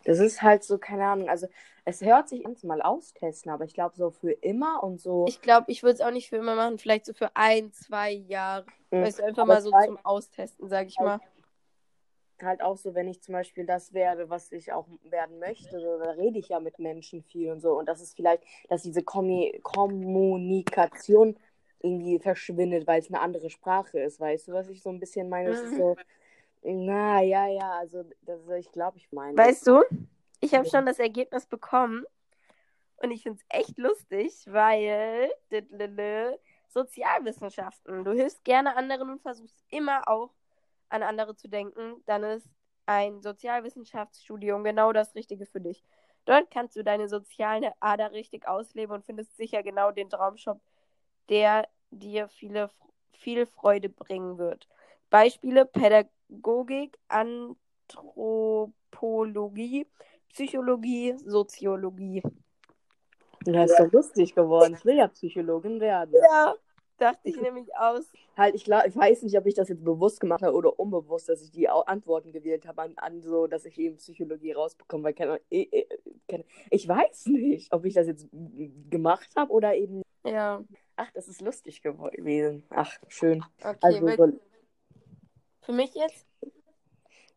Das 0.05 0.21
ist 0.21 0.43
halt 0.43 0.65
so, 0.65 0.79
keine 0.79 1.05
Ahnung, 1.05 1.29
also 1.29 1.49
es 1.85 2.01
hört 2.01 2.29
sich 2.29 2.45
ins 2.45 2.63
mal 2.63 2.81
austesten, 2.81 3.51
aber 3.51 3.65
ich 3.65 3.75
glaube 3.75 3.97
so 3.97 4.11
für 4.11 4.33
immer 4.33 4.83
und 4.83 5.01
so. 5.01 5.27
Ich 5.29 5.43
glaube, 5.43 5.71
ich 5.71 5.83
würde 5.83 5.95
es 5.95 6.01
auch 6.01 6.13
nicht 6.13 6.29
für 6.29 6.37
immer 6.37 6.55
machen, 6.55 6.79
vielleicht 6.79 7.07
so 7.07 7.13
für 7.13 7.31
ein, 7.35 7.73
zwei 7.73 8.13
Jahre. 8.13 8.65
Mhm. 8.91 9.03
Weißt 9.03 9.19
du, 9.19 9.25
einfach 9.25 9.43
Aber 9.43 9.55
mal 9.55 9.63
so 9.63 9.71
zwei- 9.71 9.87
zum 9.87 9.99
Austesten, 10.05 10.69
sag 10.69 10.87
ich 10.87 10.99
mal. 10.99 11.21
Halt 12.43 12.63
auch 12.63 12.77
so, 12.77 12.95
wenn 12.95 13.09
ich 13.09 13.23
zum 13.23 13.33
Beispiel 13.33 13.67
das 13.67 13.93
werde, 13.95 14.29
was 14.31 14.53
ich 14.53 14.73
auch 14.73 14.87
werden 15.03 15.39
möchte, 15.39 15.81
da 15.81 16.11
rede 16.13 16.39
ich 16.39 16.49
ja 16.49 16.61
mit 16.61 16.79
Menschen 16.79 17.23
viel 17.23 17.51
und 17.51 17.61
so. 17.61 17.79
Und 17.79 17.89
das 17.89 18.01
ist 18.01 18.15
vielleicht, 18.17 18.43
dass 18.69 18.83
diese 18.83 19.03
Kommi 19.03 19.59
Kommunikation 19.63 21.39
irgendwie 21.81 22.19
verschwindet, 22.19 22.87
weil 22.87 23.01
es 23.01 23.09
eine 23.09 23.21
andere 23.21 23.51
Sprache 23.51 24.01
ist. 24.01 24.19
Weißt 24.21 24.49
du, 24.49 24.53
was 24.53 24.69
ich 24.69 24.83
so 24.83 24.91
ein 24.91 25.01
bisschen 25.01 25.29
meine? 25.29 25.51
Es 25.51 25.63
ist 25.63 25.73
Mhm. 25.73 25.77
so, 25.77 25.97
na, 26.63 27.23
ja, 27.23 27.47
ja, 27.47 27.73
also 27.79 28.05
das, 28.23 28.41
ich 28.59 28.73
glaube, 28.73 28.99
ich 28.99 29.11
meine. 29.13 29.37
Weißt 29.37 29.67
du, 29.67 29.83
ich 30.41 30.55
habe 30.55 30.65
Ja. 30.65 30.71
schon 30.71 30.87
das 30.87 30.99
Ergebnis 30.99 31.47
bekommen 31.47 32.05
und 32.97 33.11
ich 33.11 33.23
finde 33.23 33.39
es 33.41 33.57
echt 33.57 33.79
lustig, 33.79 34.33
weil 34.47 35.31
Sozialwissenschaften, 36.69 38.05
du 38.05 38.13
hilfst 38.13 38.45
gerne 38.45 38.77
anderen 38.77 39.11
und 39.11 39.23
versuchst 39.23 39.65
immer 39.69 40.09
auch 40.09 40.35
an 40.89 41.03
andere 41.03 41.37
zu 41.37 41.49
denken, 41.49 42.03
dann 42.07 42.23
ist 42.23 42.49
ein 42.87 43.21
Sozialwissenschaftsstudium 43.23 44.65
genau 44.65 44.93
das 44.93 45.15
Richtige 45.15 45.47
für 45.47 45.61
dich. 45.61 45.85
Dort 46.25 46.51
kannst 46.51 46.75
du 46.77 46.85
deine 46.85 47.09
soziale 47.09 47.73
Ader 47.81 48.13
richtig 48.13 48.49
ausleben 48.49 48.95
und 48.95 49.05
findest 49.05 49.37
sicher 49.37 49.63
genau 49.63 49.91
den 49.93 50.11
Traumjob, 50.11 50.61
der 51.29 51.69
dir 51.91 52.29
viele, 52.29 52.71
viel 53.13 53.47
Freude 53.47 53.89
bringen 53.89 54.39
wird. 54.39 54.69
Beispiele: 55.11 55.67
Pädagogik, 55.67 56.99
Anthropologie, 57.09 59.87
Psychologie, 60.29 61.17
Soziologie. 61.25 62.23
Ja, 63.47 63.65
ist 63.65 63.79
doch 63.79 63.91
lustig 63.93 64.35
geworden. 64.35 64.75
Ich 64.75 64.85
will 64.85 64.97
ja 64.97 65.07
Psychologin 65.09 65.81
werden. 65.81 66.15
Ja, 66.21 66.55
dachte 66.97 67.21
ich 67.25 67.41
nämlich 67.41 67.69
aus. 67.77 68.11
Halt, 68.37 68.55
ich, 68.55 68.65
glaub, 68.65 68.87
ich 68.87 68.97
weiß 68.97 69.23
nicht, 69.23 69.37
ob 69.39 69.47
ich 69.47 69.55
das 69.55 69.69
jetzt 69.69 69.85
bewusst 69.85 70.21
gemacht 70.21 70.43
habe 70.43 70.55
oder 70.55 70.79
unbewusst, 70.79 71.29
dass 71.29 71.43
ich 71.43 71.51
die 71.51 71.69
Antworten 71.69 72.33
gewählt 72.33 72.67
habe 72.67 72.83
an, 72.83 72.95
an 72.97 73.23
so, 73.23 73.47
dass 73.47 73.65
ich 73.65 73.79
eben 73.79 73.97
Psychologie 73.97 74.53
rausbekomme, 74.53 75.05
weil 75.05 75.15
keine, 75.15 75.41
ich, 75.49 75.73
ich, 75.73 75.87
keine, 76.29 76.45
ich 76.71 76.89
weiß 76.89 77.27
nicht, 77.27 77.73
ob 77.73 77.85
ich 77.85 77.95
das 77.95 78.07
jetzt 78.07 78.29
gemacht 78.91 79.31
habe 79.37 79.53
oder 79.53 79.75
eben. 79.75 80.03
Ja, 80.25 80.65
Ach, 80.97 81.11
das 81.13 81.29
ist 81.29 81.43
lustig 81.43 81.83
gewesen. 81.83 82.65
Ach, 82.71 82.91
schön. 83.09 83.45
okay. 83.63 83.77
Also, 83.83 84.09
so, 84.17 84.41
für 85.61 85.73
mich 85.73 85.95
jetzt? 85.95 86.27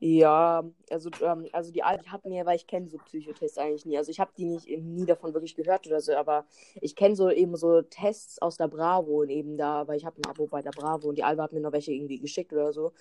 Ja, 0.02 0.64
also, 0.90 1.10
ähm, 1.22 1.48
also 1.52 1.74
die 1.74 1.84
Alte 1.84 2.10
hat 2.10 2.24
mir, 2.24 2.46
weil 2.46 2.56
ich 2.56 2.68
kenne 2.68 2.88
so 2.88 2.98
Psychotests 3.00 3.58
eigentlich 3.58 3.86
nie. 3.86 3.98
Also 3.98 4.12
ich 4.12 4.20
habe 4.22 4.32
die 4.38 4.46
nicht 4.46 4.68
nie 4.70 5.06
davon 5.06 5.34
wirklich 5.34 5.56
gehört 5.56 5.86
oder 5.88 6.00
so, 6.00 6.14
aber 6.16 6.46
ich 6.80 6.96
kenne 6.96 7.18
so 7.18 7.30
eben 7.30 7.58
so 7.58 7.82
Tests 7.82 8.42
aus 8.42 8.56
der 8.56 8.70
Bravo 8.70 9.22
und 9.22 9.30
eben 9.30 9.58
da, 9.58 9.86
weil 9.90 9.98
ich 9.98 10.06
habe 10.06 10.16
ein 10.22 10.26
Abo 10.26 10.48
bei 10.48 10.62
der 10.62 10.72
Bravo 10.72 11.10
und 11.10 11.18
die 11.18 11.24
Alba 11.24 11.44
hat 11.44 11.52
mir 11.52 11.60
noch 11.60 11.74
welche 11.74 11.92
irgendwie 11.92 12.20
geschickt 12.20 12.54
oder 12.54 12.72
so. 12.72 12.94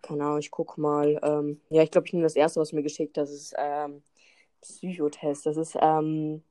Keine 0.00 0.22
Ahnung, 0.24 0.38
ich 0.38 0.52
guck 0.52 0.78
mal. 0.78 1.18
Ähm, 1.24 1.60
ja, 1.70 1.82
ich 1.82 1.90
glaube, 1.90 2.06
ich 2.06 2.12
nehme 2.12 2.24
das 2.24 2.36
erste, 2.36 2.60
was 2.60 2.72
mir 2.72 2.84
geschickt 2.84 3.18
hast, 3.18 3.30
ist 3.30 3.54
ähm, 3.58 4.02
Psychotest. 4.60 5.46
Das 5.46 5.56
ist, 5.56 5.76
ähm, 5.80 6.42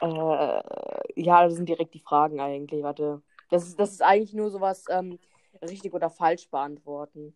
äh, 0.00 0.62
ja, 1.16 1.44
das 1.44 1.54
sind 1.54 1.68
direkt 1.68 1.94
die 1.94 2.00
Fragen 2.00 2.40
eigentlich. 2.40 2.84
Warte. 2.84 3.20
Das 3.50 3.66
ist, 3.66 3.80
das 3.80 3.90
ist 3.90 4.02
eigentlich 4.02 4.32
nur 4.32 4.50
sowas, 4.50 4.84
ähm, 4.90 5.18
richtig 5.60 5.92
oder 5.92 6.08
falsch 6.08 6.48
beantworten. 6.48 7.34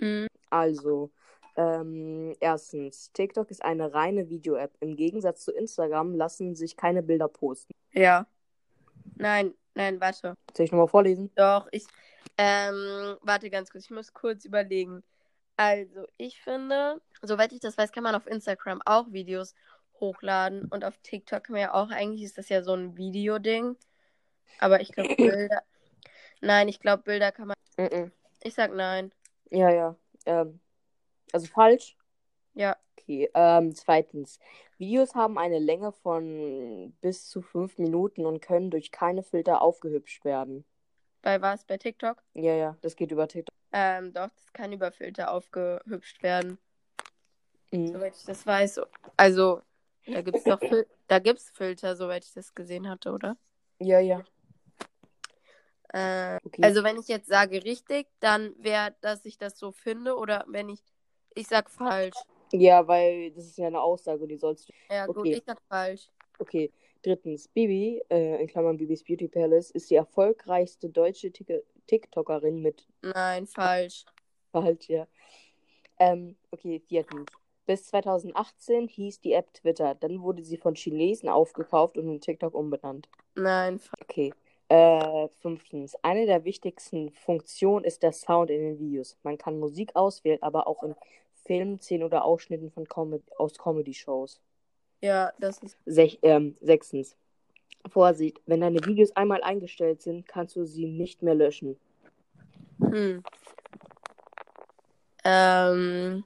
Mhm. 0.00 0.28
Also, 0.52 1.10
ähm, 1.56 2.36
erstens, 2.40 3.10
TikTok 3.12 3.50
ist 3.50 3.64
eine 3.64 3.94
reine 3.94 4.28
Video-App. 4.28 4.76
Im 4.80 4.96
Gegensatz 4.96 5.44
zu 5.44 5.50
Instagram 5.50 6.14
lassen 6.14 6.54
sich 6.54 6.76
keine 6.76 7.02
Bilder 7.02 7.28
posten. 7.28 7.72
Ja. 7.92 8.26
Nein, 9.16 9.54
nein, 9.74 9.98
warte. 9.98 10.34
Soll 10.54 10.66
ich 10.66 10.72
nochmal 10.72 10.88
vorlesen? 10.88 11.30
Doch, 11.36 11.68
ich. 11.72 11.84
Ähm, 12.36 13.16
warte 13.22 13.48
ganz 13.48 13.70
kurz, 13.70 13.84
ich 13.84 13.90
muss 13.90 14.12
kurz 14.12 14.44
überlegen. 14.44 15.02
Also, 15.56 16.06
ich 16.18 16.38
finde, 16.38 17.00
soweit 17.22 17.52
ich 17.52 17.60
das 17.60 17.78
weiß, 17.78 17.92
kann 17.92 18.02
man 18.02 18.14
auf 18.14 18.26
Instagram 18.26 18.82
auch 18.84 19.10
Videos 19.10 19.54
hochladen 20.00 20.66
und 20.66 20.84
auf 20.84 20.98
TikTok 21.02 21.44
kann 21.44 21.54
man 21.54 21.62
ja 21.62 21.72
auch, 21.72 21.90
eigentlich 21.90 22.24
ist 22.24 22.36
das 22.36 22.50
ja 22.50 22.62
so 22.62 22.74
ein 22.74 22.98
Videoding. 22.98 23.76
Aber 24.58 24.82
ich 24.82 24.92
glaube, 24.92 25.14
Bilder. 25.16 25.62
Nein, 26.42 26.68
ich 26.68 26.78
glaube, 26.78 27.04
Bilder 27.04 27.32
kann 27.32 27.48
man. 27.48 27.56
Mhm. 27.78 28.12
Ich 28.42 28.52
sag 28.52 28.74
nein. 28.74 29.12
Ja, 29.50 29.70
ja. 29.70 29.96
Ähm, 30.26 30.60
also 31.32 31.46
falsch? 31.46 31.96
Ja. 32.54 32.76
Okay. 32.98 33.30
Ähm, 33.34 33.74
zweitens, 33.74 34.38
Videos 34.78 35.14
haben 35.14 35.38
eine 35.38 35.58
Länge 35.58 35.92
von 35.92 36.92
bis 37.00 37.28
zu 37.28 37.42
fünf 37.42 37.78
Minuten 37.78 38.26
und 38.26 38.40
können 38.40 38.70
durch 38.70 38.90
keine 38.90 39.22
Filter 39.22 39.62
aufgehübscht 39.62 40.24
werden. 40.24 40.64
Bei 41.22 41.40
was? 41.40 41.64
Bei 41.64 41.78
TikTok? 41.78 42.22
Ja, 42.34 42.54
ja, 42.54 42.76
das 42.80 42.96
geht 42.96 43.12
über 43.12 43.28
TikTok. 43.28 43.54
Ähm, 43.72 44.12
doch, 44.12 44.28
das 44.28 44.52
kann 44.52 44.72
über 44.72 44.92
Filter 44.92 45.32
aufgehübscht 45.32 46.22
werden. 46.22 46.58
Mhm. 47.70 47.86
Soweit 47.88 48.16
ich 48.16 48.24
das 48.24 48.46
weiß. 48.46 48.80
Also, 49.16 49.62
da 50.06 50.20
gibt's 50.20 50.44
doch 50.44 50.60
Fil 50.60 50.86
da 51.08 51.18
gibt's 51.18 51.50
Filter, 51.50 51.96
soweit 51.96 52.24
ich 52.24 52.32
das 52.32 52.54
gesehen 52.54 52.88
hatte, 52.88 53.12
oder? 53.12 53.36
Ja, 53.78 53.98
ja. 53.98 54.24
Äh, 55.92 56.38
Okay. 56.44 56.62
also 56.62 56.82
wenn 56.82 56.98
ich 56.98 57.08
jetzt 57.08 57.28
sage 57.28 57.62
richtig, 57.64 58.06
dann 58.20 58.54
wäre, 58.58 58.94
dass 59.00 59.24
ich 59.24 59.38
das 59.38 59.58
so 59.58 59.72
finde, 59.72 60.16
oder 60.16 60.44
wenn 60.48 60.68
ich, 60.68 60.82
ich 61.34 61.46
sag 61.48 61.70
falsch. 61.70 62.16
ja, 62.52 62.86
weil 62.86 63.30
das 63.32 63.46
ist 63.46 63.58
ja 63.58 63.66
eine 63.66 63.80
Aussage, 63.80 64.26
die 64.26 64.36
sollst 64.36 64.68
du. 64.68 64.72
Ja, 64.90 65.06
gut, 65.06 65.18
Okay. 65.18 65.34
ich 65.36 65.42
sag 65.46 65.58
falsch. 65.68 66.08
Okay, 66.38 66.72
drittens, 67.02 67.48
Bibi, 67.48 68.02
äh, 68.10 68.40
in 68.40 68.48
Klammern 68.48 68.76
Bibis 68.76 69.04
Beauty 69.04 69.28
Palace, 69.28 69.70
ist 69.70 69.90
die 69.90 69.94
erfolgreichste 69.96 70.88
deutsche 70.88 71.30
Tik 71.30 71.62
TikTokerin 71.86 72.62
mit 72.62 72.86
Nein, 73.02 73.46
falsch. 73.46 74.04
Falsch, 74.52 74.88
ja. 74.88 75.06
Ähm, 75.98 76.36
okay, 76.50 76.80
viertens. 76.80 77.28
Bis 77.66 77.86
2018 77.86 78.88
hieß 78.88 79.20
die 79.20 79.32
App 79.32 79.52
Twitter. 79.54 79.94
Dann 79.94 80.22
wurde 80.22 80.42
sie 80.42 80.56
von 80.56 80.74
Chinesen 80.74 81.28
aufgekauft 81.28 81.96
und 81.96 82.08
in 82.08 82.20
TikTok 82.20 82.54
umbenannt. 82.54 83.08
Nein, 83.34 83.78
fa- 83.78 83.96
Okay. 84.02 84.32
Äh, 84.72 85.28
fünftens. 85.42 85.96
Eine 86.00 86.24
der 86.24 86.46
wichtigsten 86.46 87.10
Funktionen 87.10 87.84
ist 87.84 88.02
der 88.02 88.12
Sound 88.12 88.48
in 88.48 88.62
den 88.62 88.78
Videos. 88.78 89.18
Man 89.22 89.36
kann 89.36 89.58
Musik 89.60 89.94
auswählen, 89.94 90.42
aber 90.42 90.66
auch 90.66 90.82
in 90.82 90.94
Filmen, 91.44 91.78
Szenen 91.78 92.04
oder 92.04 92.24
Ausschnitten 92.24 92.70
von 92.70 92.88
Com 92.88 93.20
aus 93.36 93.58
Comedy-Shows. 93.58 94.40
ja, 95.02 95.30
das 95.38 95.58
ist. 95.58 95.76
Sech 95.84 96.20
ähm, 96.22 96.56
sechstens. 96.62 97.18
Vorsicht, 97.86 98.40
wenn 98.46 98.62
deine 98.62 98.82
Videos 98.86 99.14
einmal 99.14 99.42
eingestellt 99.42 100.00
sind, 100.00 100.26
kannst 100.26 100.56
du 100.56 100.64
sie 100.64 100.86
nicht 100.86 101.20
mehr 101.20 101.34
löschen. 101.34 101.76
Hm. 102.80 103.22
Ähm, 105.24 106.24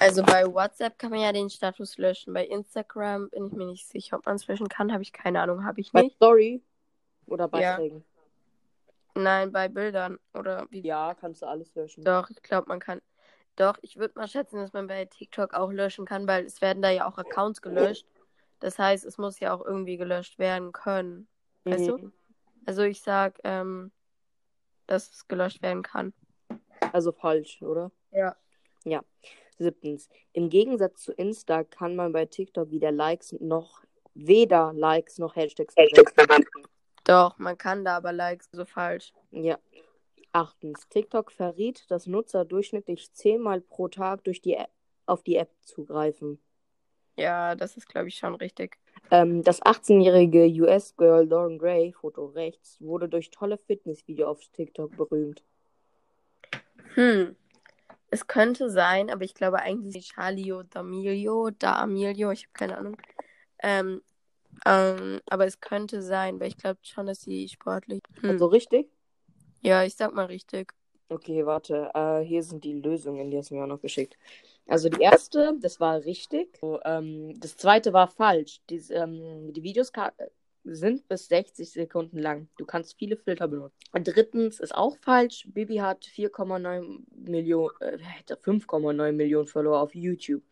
also 0.00 0.22
bei 0.22 0.46
WhatsApp 0.46 0.98
kann 0.98 1.10
man 1.10 1.20
ja 1.20 1.32
den 1.32 1.50
Status 1.50 1.98
löschen. 1.98 2.32
Bei 2.32 2.46
Instagram 2.46 3.28
bin 3.28 3.48
ich 3.48 3.52
mir 3.52 3.66
nicht 3.66 3.86
sicher, 3.86 4.16
ob 4.16 4.24
man 4.24 4.36
es 4.36 4.46
löschen 4.46 4.68
kann. 4.68 4.90
Habe 4.90 5.02
ich 5.02 5.12
keine 5.12 5.42
Ahnung, 5.42 5.66
habe 5.66 5.82
ich 5.82 5.92
Bei 5.92 6.00
nicht. 6.00 6.16
Story 6.16 6.62
oder 7.28 7.44
Ja. 7.44 7.76
Beiträgen? 7.76 8.04
Nein, 9.14 9.50
bei 9.52 9.68
Bildern 9.68 10.18
oder 10.34 10.66
wie. 10.70 10.80
Ja, 10.80 11.14
kannst 11.14 11.42
du 11.42 11.46
alles 11.46 11.74
löschen. 11.74 12.04
Doch, 12.04 12.30
ich 12.30 12.42
glaube, 12.42 12.68
man 12.68 12.78
kann. 12.78 13.00
Doch, 13.56 13.76
ich 13.82 13.96
würde 13.96 14.14
mal 14.16 14.28
schätzen, 14.28 14.58
dass 14.58 14.72
man 14.72 14.86
bei 14.86 15.04
TikTok 15.04 15.54
auch 15.54 15.72
löschen 15.72 16.06
kann, 16.06 16.28
weil 16.28 16.44
es 16.44 16.60
werden 16.60 16.80
da 16.80 16.90
ja 16.90 17.08
auch 17.08 17.18
Accounts 17.18 17.60
gelöscht. 17.60 18.06
Das 18.60 18.78
heißt, 18.78 19.04
es 19.04 19.18
muss 19.18 19.40
ja 19.40 19.52
auch 19.52 19.64
irgendwie 19.64 19.96
gelöscht 19.96 20.38
werden 20.38 20.70
können. 20.72 21.26
Weißt 21.64 21.88
du? 21.88 21.98
Mhm. 21.98 22.12
Also 22.66 22.82
ich 22.82 23.02
sag, 23.02 23.40
ähm, 23.42 23.90
dass 24.86 25.10
es 25.10 25.26
gelöscht 25.26 25.62
werden 25.62 25.82
kann. 25.82 26.12
Also 26.92 27.10
falsch, 27.12 27.60
oder? 27.62 27.90
Ja. 28.12 28.36
Ja. 28.84 29.02
Siebtens. 29.58 30.08
Im 30.32 30.48
Gegensatz 30.48 31.02
zu 31.02 31.12
Insta 31.12 31.64
kann 31.64 31.96
man 31.96 32.12
bei 32.12 32.26
TikTok 32.26 32.70
weder 32.70 32.92
Likes 32.92 33.32
noch 33.40 33.82
weder 34.14 34.72
Likes 34.72 35.18
noch 35.18 35.36
Hashtags 35.36 35.74
verwenden. 35.74 36.67
Doch, 37.08 37.38
man 37.38 37.56
kann 37.56 37.86
da 37.86 37.96
aber 37.96 38.12
Likes 38.12 38.50
so 38.52 38.66
falsch. 38.66 39.14
Ja. 39.30 39.58
Achtens. 40.32 40.86
TikTok 40.90 41.32
verriet, 41.32 41.90
dass 41.90 42.06
Nutzer 42.06 42.44
durchschnittlich 42.44 43.14
zehnmal 43.14 43.62
pro 43.62 43.88
Tag 43.88 44.24
durch 44.24 44.42
die 44.42 44.52
App, 44.52 44.68
auf 45.06 45.22
die 45.22 45.36
App 45.36 45.50
zugreifen. 45.62 46.38
Ja, 47.16 47.54
das 47.54 47.78
ist, 47.78 47.88
glaube 47.88 48.08
ich, 48.08 48.16
schon 48.18 48.34
richtig. 48.34 48.76
Ähm, 49.10 49.42
das 49.42 49.62
18-jährige 49.62 50.44
US-Girl 50.62 51.26
Lauren 51.26 51.58
Gray, 51.58 51.94
Foto 51.94 52.26
rechts, 52.26 52.76
wurde 52.78 53.08
durch 53.08 53.30
tolle 53.30 53.56
Fitnessvideo 53.56 54.28
auf 54.28 54.46
TikTok 54.52 54.94
berühmt. 54.94 55.42
Hm. 56.92 57.36
Es 58.10 58.26
könnte 58.26 58.68
sein, 58.68 59.08
aber 59.08 59.24
ich 59.24 59.32
glaube 59.32 59.60
eigentlich 59.60 60.08
Charlio 60.08 60.60
D'Amelio, 60.60 61.50
D'Amelio, 61.58 62.32
ich 62.32 62.44
habe 62.44 62.52
keine 62.52 62.76
Ahnung. 62.76 62.98
Ähm, 63.62 64.02
ähm, 64.66 65.20
aber 65.26 65.46
es 65.46 65.60
könnte 65.60 66.02
sein, 66.02 66.40
weil 66.40 66.48
ich 66.48 66.56
glaube 66.56 66.80
schon, 66.82 67.06
dass 67.06 67.22
sie 67.22 67.48
sportlich. 67.48 68.00
Hm. 68.20 68.30
Also 68.30 68.46
richtig? 68.46 68.90
Ja, 69.60 69.84
ich 69.84 69.94
sag 69.94 70.14
mal 70.14 70.26
richtig. 70.26 70.72
Okay, 71.10 71.46
warte. 71.46 71.90
Äh, 71.94 72.20
hier 72.20 72.42
sind 72.42 72.64
die 72.64 72.74
Lösungen, 72.74 73.30
die 73.30 73.38
hast 73.38 73.50
du 73.50 73.54
mir 73.54 73.64
auch 73.64 73.68
noch 73.68 73.80
geschickt. 73.80 74.16
Also 74.66 74.90
die 74.90 75.00
erste, 75.00 75.56
das 75.58 75.80
war 75.80 76.04
richtig. 76.04 76.58
So, 76.60 76.80
ähm, 76.84 77.40
das 77.40 77.56
zweite 77.56 77.94
war 77.94 78.08
falsch. 78.08 78.60
Die, 78.68 78.76
ähm, 78.90 79.52
die 79.54 79.62
Videos 79.62 79.90
sind 80.64 81.08
bis 81.08 81.28
60 81.28 81.70
Sekunden 81.70 82.18
lang. 82.18 82.48
Du 82.58 82.66
kannst 82.66 82.98
viele 82.98 83.16
Filter 83.16 83.48
benutzen. 83.48 83.78
Und 83.92 84.06
drittens 84.06 84.60
ist 84.60 84.74
auch 84.74 84.96
falsch. 84.98 85.48
Bibi 85.48 85.76
hat 85.76 86.04
4,9 86.04 87.04
Millionen, 87.14 87.70
äh, 87.80 87.96
5,9 88.42 89.12
Millionen 89.12 89.46
Follower 89.46 89.80
auf 89.80 89.94
YouTube. 89.94 90.42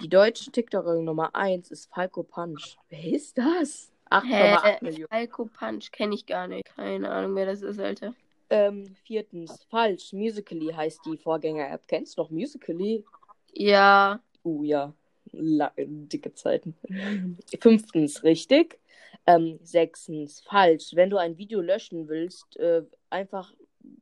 Die 0.00 0.08
deutsche 0.08 0.50
TikTokerin 0.50 1.04
Nummer 1.04 1.34
1 1.34 1.70
ist 1.70 1.88
Falco 1.92 2.22
Punch. 2.22 2.76
Wer 2.88 3.04
ist 3.04 3.38
das? 3.38 3.92
8,8 4.10 4.82
Millionen. 4.82 5.08
Falco 5.08 5.46
Punch 5.46 5.92
kenne 5.92 6.14
ich 6.14 6.26
gar 6.26 6.48
nicht. 6.48 6.64
Keine 6.76 7.10
Ahnung, 7.10 7.36
wer 7.36 7.46
das 7.46 7.62
ist, 7.62 7.78
Alter. 7.78 8.14
Ähm, 8.50 8.96
viertens, 9.04 9.64
falsch. 9.70 10.12
Musically 10.12 10.72
heißt 10.72 11.00
die 11.06 11.16
Vorgänger-App. 11.16 11.86
Kennst 11.86 12.18
du 12.18 12.22
noch 12.22 12.30
Musically? 12.30 13.04
Ja. 13.52 14.20
Uh, 14.44 14.64
ja. 14.64 14.92
La 15.32 15.72
dicke 15.76 16.34
Zeiten. 16.34 16.76
Fünftens, 17.60 18.22
richtig. 18.22 18.78
Ähm, 19.26 19.58
sechstens, 19.62 20.40
falsch. 20.40 20.94
Wenn 20.94 21.10
du 21.10 21.16
ein 21.16 21.38
Video 21.38 21.60
löschen 21.60 22.08
willst, 22.08 22.56
äh, 22.58 22.82
einfach, 23.10 23.54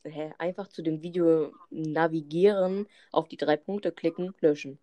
hä, 0.05 0.33
einfach 0.39 0.69
zu 0.69 0.83
dem 0.83 1.03
Video 1.03 1.53
navigieren, 1.71 2.87
auf 3.13 3.29
die 3.29 3.37
drei 3.37 3.57
Punkte 3.57 3.93
klicken, 3.93 4.35
löschen. 4.41 4.79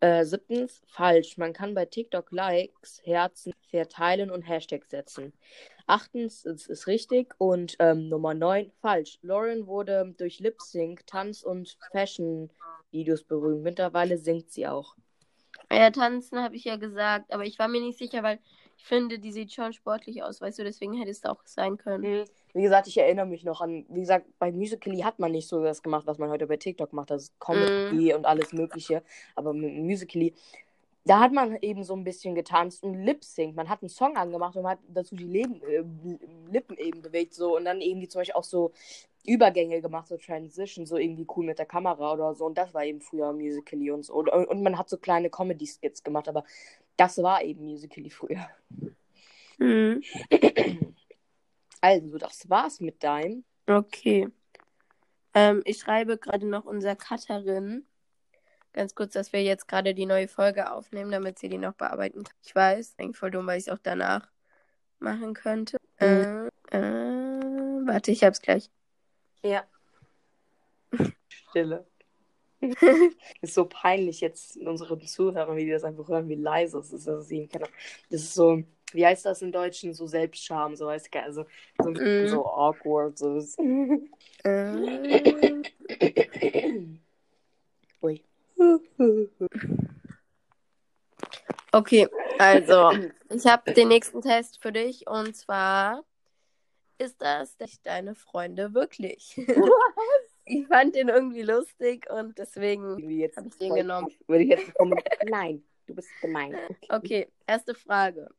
Äh, 0.00 0.24
siebtens, 0.24 0.80
falsch. 0.86 1.38
Man 1.38 1.52
kann 1.52 1.74
bei 1.74 1.84
TikTok 1.84 2.30
Likes, 2.30 3.02
Herzen 3.04 3.52
verteilen 3.68 4.30
und 4.30 4.42
Hashtags 4.42 4.90
setzen. 4.90 5.32
Achtens, 5.88 6.44
es 6.44 6.68
ist 6.68 6.86
richtig. 6.86 7.34
Und 7.38 7.76
ähm, 7.80 8.08
Nummer 8.08 8.34
neun, 8.34 8.70
falsch. 8.80 9.18
Lauren 9.22 9.66
wurde 9.66 10.14
durch 10.16 10.38
Lip 10.38 10.60
Sync, 10.60 11.04
Tanz 11.06 11.42
und 11.42 11.76
Fashion-Videos 11.90 13.24
berühmt. 13.24 13.62
Mittlerweile 13.62 14.18
singt 14.18 14.52
sie 14.52 14.68
auch. 14.68 14.94
Ja, 15.70 15.90
tanzen 15.90 16.38
habe 16.38 16.54
ich 16.54 16.64
ja 16.64 16.76
gesagt, 16.76 17.32
aber 17.32 17.44
ich 17.44 17.58
war 17.58 17.68
mir 17.68 17.80
nicht 17.80 17.98
sicher, 17.98 18.22
weil 18.22 18.38
ich 18.78 18.84
finde, 18.84 19.18
die 19.18 19.32
sieht 19.32 19.52
schon 19.52 19.72
sportlich 19.72 20.22
aus, 20.22 20.40
weißt 20.40 20.60
du, 20.60 20.64
deswegen 20.64 20.94
hätte 20.94 21.10
es 21.10 21.24
auch 21.24 21.44
sein 21.44 21.76
können. 21.76 22.20
Mhm. 22.20 22.24
Wie 22.54 22.62
gesagt, 22.62 22.86
ich 22.86 22.96
erinnere 22.96 23.26
mich 23.26 23.44
noch 23.44 23.60
an, 23.60 23.84
wie 23.88 24.00
gesagt, 24.00 24.26
bei 24.38 24.52
Musical.ly 24.52 25.00
hat 25.00 25.18
man 25.18 25.32
nicht 25.32 25.48
so 25.48 25.62
das 25.62 25.82
gemacht, 25.82 26.06
was 26.06 26.18
man 26.18 26.30
heute 26.30 26.46
bei 26.46 26.56
TikTok 26.56 26.92
macht, 26.92 27.10
das 27.10 27.32
Comedy 27.40 28.12
mm. 28.12 28.16
und 28.16 28.24
alles 28.24 28.52
Mögliche. 28.52 29.02
Aber 29.34 29.52
mit 29.52 29.74
Musical.ly, 29.74 30.32
da 31.04 31.18
hat 31.20 31.32
man 31.32 31.56
eben 31.60 31.82
so 31.82 31.94
ein 31.94 32.04
bisschen 32.04 32.34
getanzt 32.34 32.84
und 32.84 32.94
Lip-Sync. 32.94 33.56
Man 33.56 33.68
hat 33.68 33.82
einen 33.82 33.88
Song 33.88 34.16
angemacht 34.16 34.56
und 34.56 34.62
man 34.62 34.72
hat 34.72 34.78
dazu 34.88 35.16
die 35.16 35.24
Leben, 35.24 35.60
äh, 35.62 35.82
Lippen 36.50 36.76
eben 36.78 37.02
bewegt 37.02 37.34
so 37.34 37.56
und 37.56 37.64
dann 37.64 37.80
irgendwie 37.80 38.08
zum 38.08 38.20
Beispiel 38.20 38.36
auch 38.36 38.44
so 38.44 38.72
Übergänge 39.26 39.82
gemacht, 39.82 40.06
so 40.06 40.16
Transition, 40.16 40.86
so 40.86 40.96
irgendwie 40.96 41.26
cool 41.36 41.44
mit 41.44 41.58
der 41.58 41.66
Kamera 41.66 42.12
oder 42.12 42.34
so. 42.34 42.46
Und 42.46 42.56
das 42.56 42.72
war 42.74 42.84
eben 42.84 43.00
früher 43.00 43.32
Musical.ly 43.32 43.90
und 43.90 44.04
so. 44.04 44.14
Und, 44.14 44.28
und 44.28 44.62
man 44.62 44.78
hat 44.78 44.88
so 44.88 44.96
kleine 44.98 45.30
Comedy-Skits 45.30 46.04
gemacht, 46.04 46.28
aber 46.28 46.44
das 46.98 47.22
war 47.22 47.42
eben 47.42 47.64
Musical.ly 47.64 48.10
früher. 48.10 48.48
Mhm. 49.58 50.02
Also, 51.80 52.18
das 52.18 52.50
war's 52.50 52.80
mit 52.80 53.02
deinem. 53.02 53.44
Okay. 53.66 54.28
Ähm, 55.32 55.62
ich 55.64 55.78
schreibe 55.78 56.18
gerade 56.18 56.46
noch 56.46 56.64
unser 56.64 56.96
Cutterin. 56.96 57.86
Ganz 58.72 58.94
kurz, 58.94 59.12
dass 59.12 59.32
wir 59.32 59.42
jetzt 59.42 59.68
gerade 59.68 59.94
die 59.94 60.06
neue 60.06 60.28
Folge 60.28 60.72
aufnehmen, 60.72 61.10
damit 61.10 61.38
sie 61.38 61.48
die 61.48 61.58
noch 61.58 61.74
bearbeiten 61.74 62.24
kann. 62.24 62.36
Ich 62.42 62.54
weiß, 62.54 62.96
eigentlich 62.98 63.16
voll 63.16 63.30
dumm, 63.30 63.46
weil 63.46 63.58
ich 63.58 63.68
es 63.68 63.72
auch 63.72 63.78
danach 63.82 64.28
machen 64.98 65.34
könnte. 65.34 65.78
Mhm. 66.00 66.50
Äh, 66.70 66.76
äh, 66.76 67.86
warte, 67.86 68.10
ich 68.10 68.24
hab's 68.24 68.42
gleich. 68.42 68.70
Ja. 69.42 69.64
Stille. 71.28 71.86
ist 73.40 73.54
so 73.54 73.64
peinlich 73.64 74.20
jetzt 74.20 74.56
unseren 74.56 75.00
Zuhörern, 75.00 75.56
wie 75.56 75.64
die 75.64 75.70
das 75.70 75.84
einfach 75.84 76.08
hören, 76.08 76.28
wie 76.28 76.34
leise 76.34 76.78
es 76.78 76.92
ist. 76.92 77.06
Das 77.06 77.30
ist, 77.30 77.54
das 77.54 78.22
ist 78.22 78.34
so 78.34 78.62
wie 78.92 79.04
heißt 79.04 79.26
das 79.26 79.42
im 79.42 79.52
Deutschen, 79.52 79.92
so 79.94 80.06
Selbstscham, 80.06 80.74
so 80.76 80.86
weißt 80.86 81.12
du, 81.12 81.22
also 81.22 81.44
so, 81.82 81.90
mm. 81.90 82.28
so 82.28 82.46
awkward, 82.46 83.18
so. 83.18 83.40
Mm. 83.58 84.08
Ui. 88.02 88.24
Okay, 91.72 92.08
also 92.38 92.92
ich 93.30 93.46
habe 93.46 93.72
den 93.74 93.88
nächsten 93.88 94.22
Test 94.22 94.60
für 94.60 94.72
dich 94.72 95.06
und 95.06 95.36
zwar 95.36 96.02
ist 96.96 97.20
das 97.20 97.56
deine 97.84 98.14
Freunde 98.14 98.74
wirklich? 98.74 99.36
ich 100.48 100.66
fand 100.66 100.94
den 100.94 101.08
irgendwie 101.08 101.42
lustig 101.42 102.08
und 102.10 102.38
deswegen 102.38 102.92
habe 103.36 103.48
ich 103.48 103.58
den 103.58 103.74
genommen. 103.74 104.10
Würde 104.26 104.44
ich 104.44 104.50
jetzt 104.50 104.74
kommen? 104.74 104.98
Nein, 105.28 105.62
du 105.86 105.94
bist 105.94 106.08
gemein. 106.20 106.54
Okay. 106.54 106.86
okay, 106.88 107.28
erste 107.46 107.74
Frage. 107.74 108.30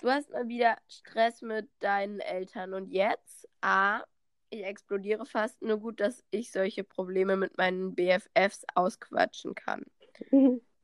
Du 0.00 0.08
hast 0.08 0.30
mal 0.30 0.48
wieder 0.48 0.78
Stress 0.88 1.42
mit 1.42 1.68
deinen 1.80 2.20
Eltern 2.20 2.74
und 2.74 2.90
jetzt 2.90 3.48
A. 3.60 4.02
Ich 4.50 4.64
explodiere 4.64 5.26
fast, 5.26 5.60
nur 5.62 5.78
gut, 5.78 6.00
dass 6.00 6.24
ich 6.30 6.50
solche 6.50 6.84
Probleme 6.84 7.36
mit 7.36 7.58
meinen 7.58 7.94
BFFs 7.94 8.64
ausquatschen 8.74 9.54
kann. 9.54 9.84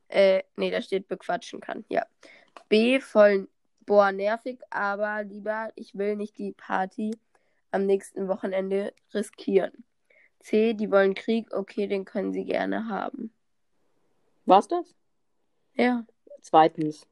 äh, 0.09 0.43
nee, 0.55 0.71
da 0.71 0.81
steht 0.81 1.07
bequatschen 1.07 1.61
kann, 1.61 1.85
ja. 1.89 2.05
B. 2.69 2.99
Voll, 2.99 3.47
boah, 3.85 4.11
nervig, 4.11 4.59
aber 4.69 5.23
lieber, 5.23 5.71
ich 5.75 5.95
will 5.95 6.15
nicht 6.15 6.37
die 6.37 6.51
Party 6.51 7.11
am 7.71 7.85
nächsten 7.85 8.27
Wochenende 8.27 8.93
riskieren. 9.13 9.85
C. 10.41 10.73
Die 10.73 10.91
wollen 10.91 11.13
Krieg, 11.13 11.53
okay, 11.53 11.87
den 11.87 12.05
können 12.05 12.33
sie 12.33 12.45
gerne 12.45 12.87
haben. 12.89 13.31
War's 14.45 14.67
das? 14.67 14.95
Ja. 15.73 16.05
Zweitens. 16.41 17.07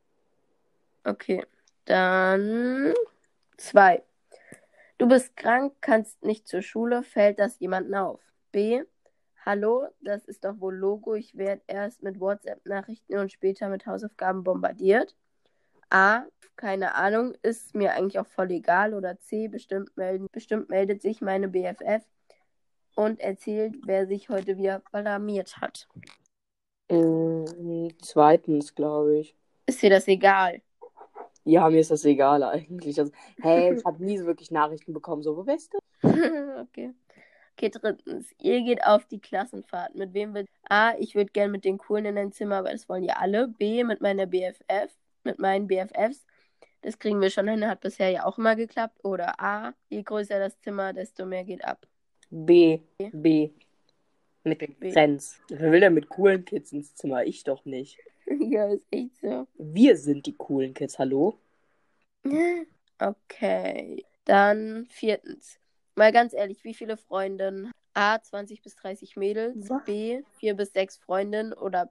Okay. 1.04 1.46
Dann 1.86 2.94
zwei. 3.58 4.04
Du 4.98 5.08
bist 5.08 5.38
krank, 5.38 5.74
kannst 5.82 6.24
nicht 6.24 6.48
zur 6.48 6.62
Schule, 6.62 7.04
fällt 7.04 7.40
das 7.40 7.60
jemandem 7.60 7.94
auf? 7.94 8.22
B. 8.52 8.84
Hallo, 9.46 9.88
das 10.02 10.26
ist 10.26 10.44
doch 10.44 10.60
wohl 10.60 10.76
Logo. 10.76 11.16
Ich 11.16 11.38
werde 11.38 11.62
erst 11.68 12.04
mit 12.04 12.20
WhatsApp-Nachrichten 12.20 13.18
und 13.18 13.32
später 13.32 13.70
mit 13.70 13.86
Hausaufgaben 13.86 14.44
bombardiert. 14.44 15.16
A. 15.90 16.26
Keine 16.56 16.96
Ahnung, 16.96 17.36
ist 17.42 17.74
mir 17.74 17.94
eigentlich 17.94 18.20
auch 18.20 18.28
voll 18.28 18.52
egal. 18.52 18.94
Oder 18.94 19.18
C. 19.20 19.48
Bestimmt, 19.48 19.96
melden, 19.96 20.28
bestimmt 20.32 20.70
meldet 20.70 21.02
sich 21.02 21.22
meine 21.22 21.48
BFF 21.48 22.04
und 23.00 23.22
erzählt, 23.22 23.76
wer 23.86 24.08
sich 24.08 24.28
heute 24.28 24.58
wieder 24.58 24.82
blamiert 24.92 25.62
hat. 25.62 25.88
Mhm, 26.92 27.94
zweitens, 28.02 28.76
glaube 28.76 29.20
ich. 29.20 29.38
Ist 29.68 29.82
dir 29.82 29.90
das 29.90 30.06
egal? 30.10 30.62
Ja, 31.46 31.70
mir 31.70 31.80
ist 31.80 31.92
das 31.92 32.04
egal 32.04 32.44
eigentlich. 32.44 33.00
Also, 33.00 33.14
hey, 33.42 33.74
ich 33.78 33.86
habe 33.86 34.04
nie 34.04 34.18
so 34.18 34.26
wirklich 34.26 34.52
Nachrichten 34.52 34.92
bekommen. 34.92 35.24
So, 35.24 35.38
wo 35.38 35.44
bist 35.44 35.74
du? 35.74 35.80
okay. 36.62 36.94
Okay, 37.54 37.70
drittens. 37.70 38.34
Ihr 38.38 38.62
geht 38.64 38.84
auf 38.86 39.06
die 39.06 39.20
Klassenfahrt. 39.22 39.96
Mit 39.96 40.14
wem 40.14 40.34
wird. 40.34 40.48
A, 40.70 40.94
ich 40.98 41.16
würde 41.16 41.32
gerne 41.32 41.52
mit 41.54 41.64
den 41.64 41.78
Coolen 41.78 42.06
in 42.06 42.18
ein 42.18 42.34
Zimmer, 42.34 42.66
weil 42.66 42.74
das 42.74 42.90
wollen 42.90 43.04
ja 43.04 43.16
alle. 43.16 43.48
B, 43.48 43.86
mit 43.86 44.02
meiner 44.02 44.26
BFF. 44.26 44.94
Mit 45.24 45.40
meinen 45.40 45.68
BFFs. 45.68 46.26
Das 46.82 47.00
kriegen 47.00 47.22
wir 47.22 47.30
schon 47.30 47.48
hin. 47.48 47.66
Hat 47.66 47.80
bisher 47.80 48.10
ja 48.10 48.26
auch 48.26 48.38
immer 48.38 48.58
geklappt. 48.58 49.00
Oder 49.06 49.40
A, 49.40 49.74
je 49.88 50.04
größer 50.04 50.38
das 50.38 50.60
Zimmer, 50.60 50.92
desto 50.92 51.26
mehr 51.26 51.46
geht 51.46 51.64
ab. 51.64 51.88
B. 52.30 52.80
B. 53.12 53.50
Mit 54.44 54.62
den 54.62 54.76
Friends. 54.92 55.40
Wer 55.50 55.72
will 55.72 55.80
denn 55.80 55.94
mit 55.94 56.10
coolen 56.10 56.46
Kids 56.46 56.72
ins 56.72 56.96
Zimmer? 56.96 57.26
Ich 57.26 57.44
doch 57.44 57.66
nicht. 57.66 57.98
ja, 58.40 58.68
ist 58.68 58.86
echt 58.92 59.18
so. 59.22 59.48
Wir 59.58 59.98
sind 59.98 60.26
die 60.26 60.36
coolen 60.36 60.74
Kids, 60.74 61.00
hallo? 61.00 61.38
Okay. 63.02 64.04
Dann 64.26 64.86
viertens. 64.90 65.58
Mal 65.96 66.12
ganz 66.12 66.34
ehrlich, 66.34 66.66
wie 66.66 66.74
viele 66.74 66.98
Freundinnen? 66.98 67.72
A, 67.94 68.22
20 68.22 68.62
bis 68.62 68.76
30 68.76 69.16
Mädels. 69.16 69.70
Was? 69.70 69.86
B, 69.86 70.22
4 70.38 70.54
bis 70.54 70.74
6 70.74 70.98
Freundinnen 70.98 71.54
oder 71.54 71.90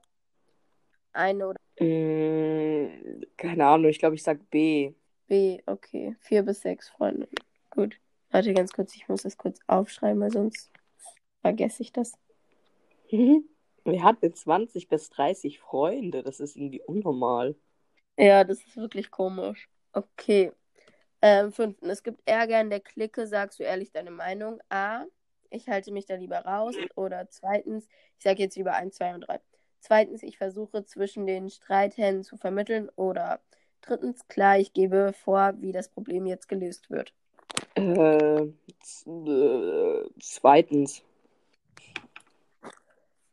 eine 1.11 1.47
oder. 1.47 1.59
Mm, 1.79 3.23
keine 3.37 3.65
Ahnung, 3.65 3.89
ich 3.89 3.97
glaube, 3.97 4.15
ich 4.15 4.23
sag 4.23 4.49
B. 4.51 4.93
B, 5.27 5.59
okay. 5.65 6.15
4 6.19 6.43
bis 6.43 6.61
6 6.61 6.89
Freundinnen. 6.89 7.33
Gut. 7.71 7.99
Warte 8.31 8.53
ganz 8.53 8.71
kurz, 8.71 8.95
ich 8.95 9.07
muss 9.07 9.23
das 9.23 9.37
kurz 9.37 9.59
aufschreiben, 9.67 10.21
weil 10.21 10.31
sonst 10.31 10.69
vergesse 11.41 11.81
ich 11.81 11.91
das. 11.91 12.13
Wir 13.09 14.03
hatten 14.03 14.33
20 14.33 14.87
bis 14.87 15.09
30 15.09 15.59
Freunde. 15.59 16.21
Das 16.21 16.39
ist 16.39 16.55
irgendwie 16.55 16.81
unnormal. 16.81 17.55
Ja, 18.17 18.43
das 18.43 18.59
ist 18.59 18.77
wirklich 18.77 19.09
komisch. 19.09 19.69
Okay. 19.93 20.51
Ähm, 21.21 21.51
fünften, 21.51 21.89
es 21.89 22.03
gibt 22.03 22.21
Ärger 22.25 22.61
in 22.61 22.69
der 22.69 22.81
Clique. 22.81 23.25
Sagst 23.25 23.59
du 23.59 23.63
ehrlich 23.63 23.91
deine 23.91 24.11
Meinung? 24.11 24.59
A. 24.69 25.05
Ich 25.49 25.67
halte 25.67 25.91
mich 25.91 26.05
da 26.05 26.15
lieber 26.15 26.39
raus. 26.39 26.75
Oder 26.95 27.29
zweitens, 27.29 27.87
ich 28.17 28.23
sage 28.23 28.43
jetzt 28.43 28.55
lieber 28.55 28.73
1, 28.73 28.95
2 28.95 29.15
und 29.15 29.21
3. 29.21 29.39
Zweitens, 29.79 30.21
ich 30.21 30.37
versuche 30.37 30.85
zwischen 30.85 31.25
den 31.25 31.49
Streithänden 31.49 32.23
zu 32.23 32.37
vermitteln. 32.37 32.89
Oder 32.95 33.39
drittens, 33.81 34.27
klar, 34.27 34.59
ich 34.59 34.73
gebe 34.73 35.13
vor, 35.13 35.53
wie 35.61 35.71
das 35.71 35.89
Problem 35.89 36.27
jetzt 36.27 36.47
gelöst 36.47 36.89
wird. 36.91 37.13
Äh, 37.75 38.41
äh 38.43 40.09
zweitens. 40.19 41.03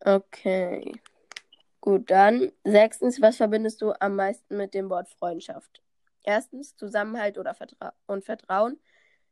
Okay. 0.00 0.92
Gut, 1.80 2.10
dann 2.10 2.50
sechstens, 2.64 3.20
was 3.20 3.36
verbindest 3.36 3.80
du 3.82 3.92
am 4.00 4.16
meisten 4.16 4.56
mit 4.56 4.74
dem 4.74 4.90
Wort 4.90 5.08
Freundschaft? 5.08 5.82
Erstens 6.24 6.76
Zusammenhalt 6.76 7.38
oder 7.38 7.54
Vertra 7.54 7.92
und 8.06 8.24
Vertrauen. 8.24 8.80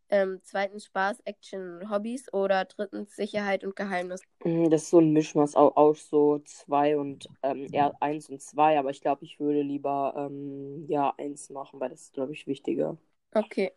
Ähm, 0.08 0.40
zweitens 0.44 0.84
Spaß, 0.84 1.20
Action, 1.24 1.90
Hobbys 1.90 2.32
oder 2.32 2.64
drittens 2.66 3.16
Sicherheit 3.16 3.64
und 3.64 3.74
Geheimnis. 3.74 4.22
Mm, 4.44 4.68
Das 4.68 4.82
ist 4.82 4.90
so 4.90 5.00
ein 5.00 5.12
Mischmaß 5.12 5.56
au- 5.56 5.72
aus 5.74 6.08
so 6.08 6.38
zwei 6.44 6.96
und 6.96 7.28
ähm, 7.42 7.66
eher 7.72 7.92
eins 8.00 8.28
und 8.28 8.40
zwei, 8.42 8.78
aber 8.78 8.90
ich 8.90 9.00
glaube, 9.00 9.24
ich 9.24 9.40
würde 9.40 9.62
lieber 9.62 10.14
ähm, 10.16 10.84
ja 10.86 11.12
eins 11.18 11.50
machen, 11.50 11.80
weil 11.80 11.88
das 11.90 12.02
ist, 12.02 12.12
glaube 12.12 12.32
ich, 12.32 12.46
wichtiger. 12.46 12.96
Okay. 13.34 13.72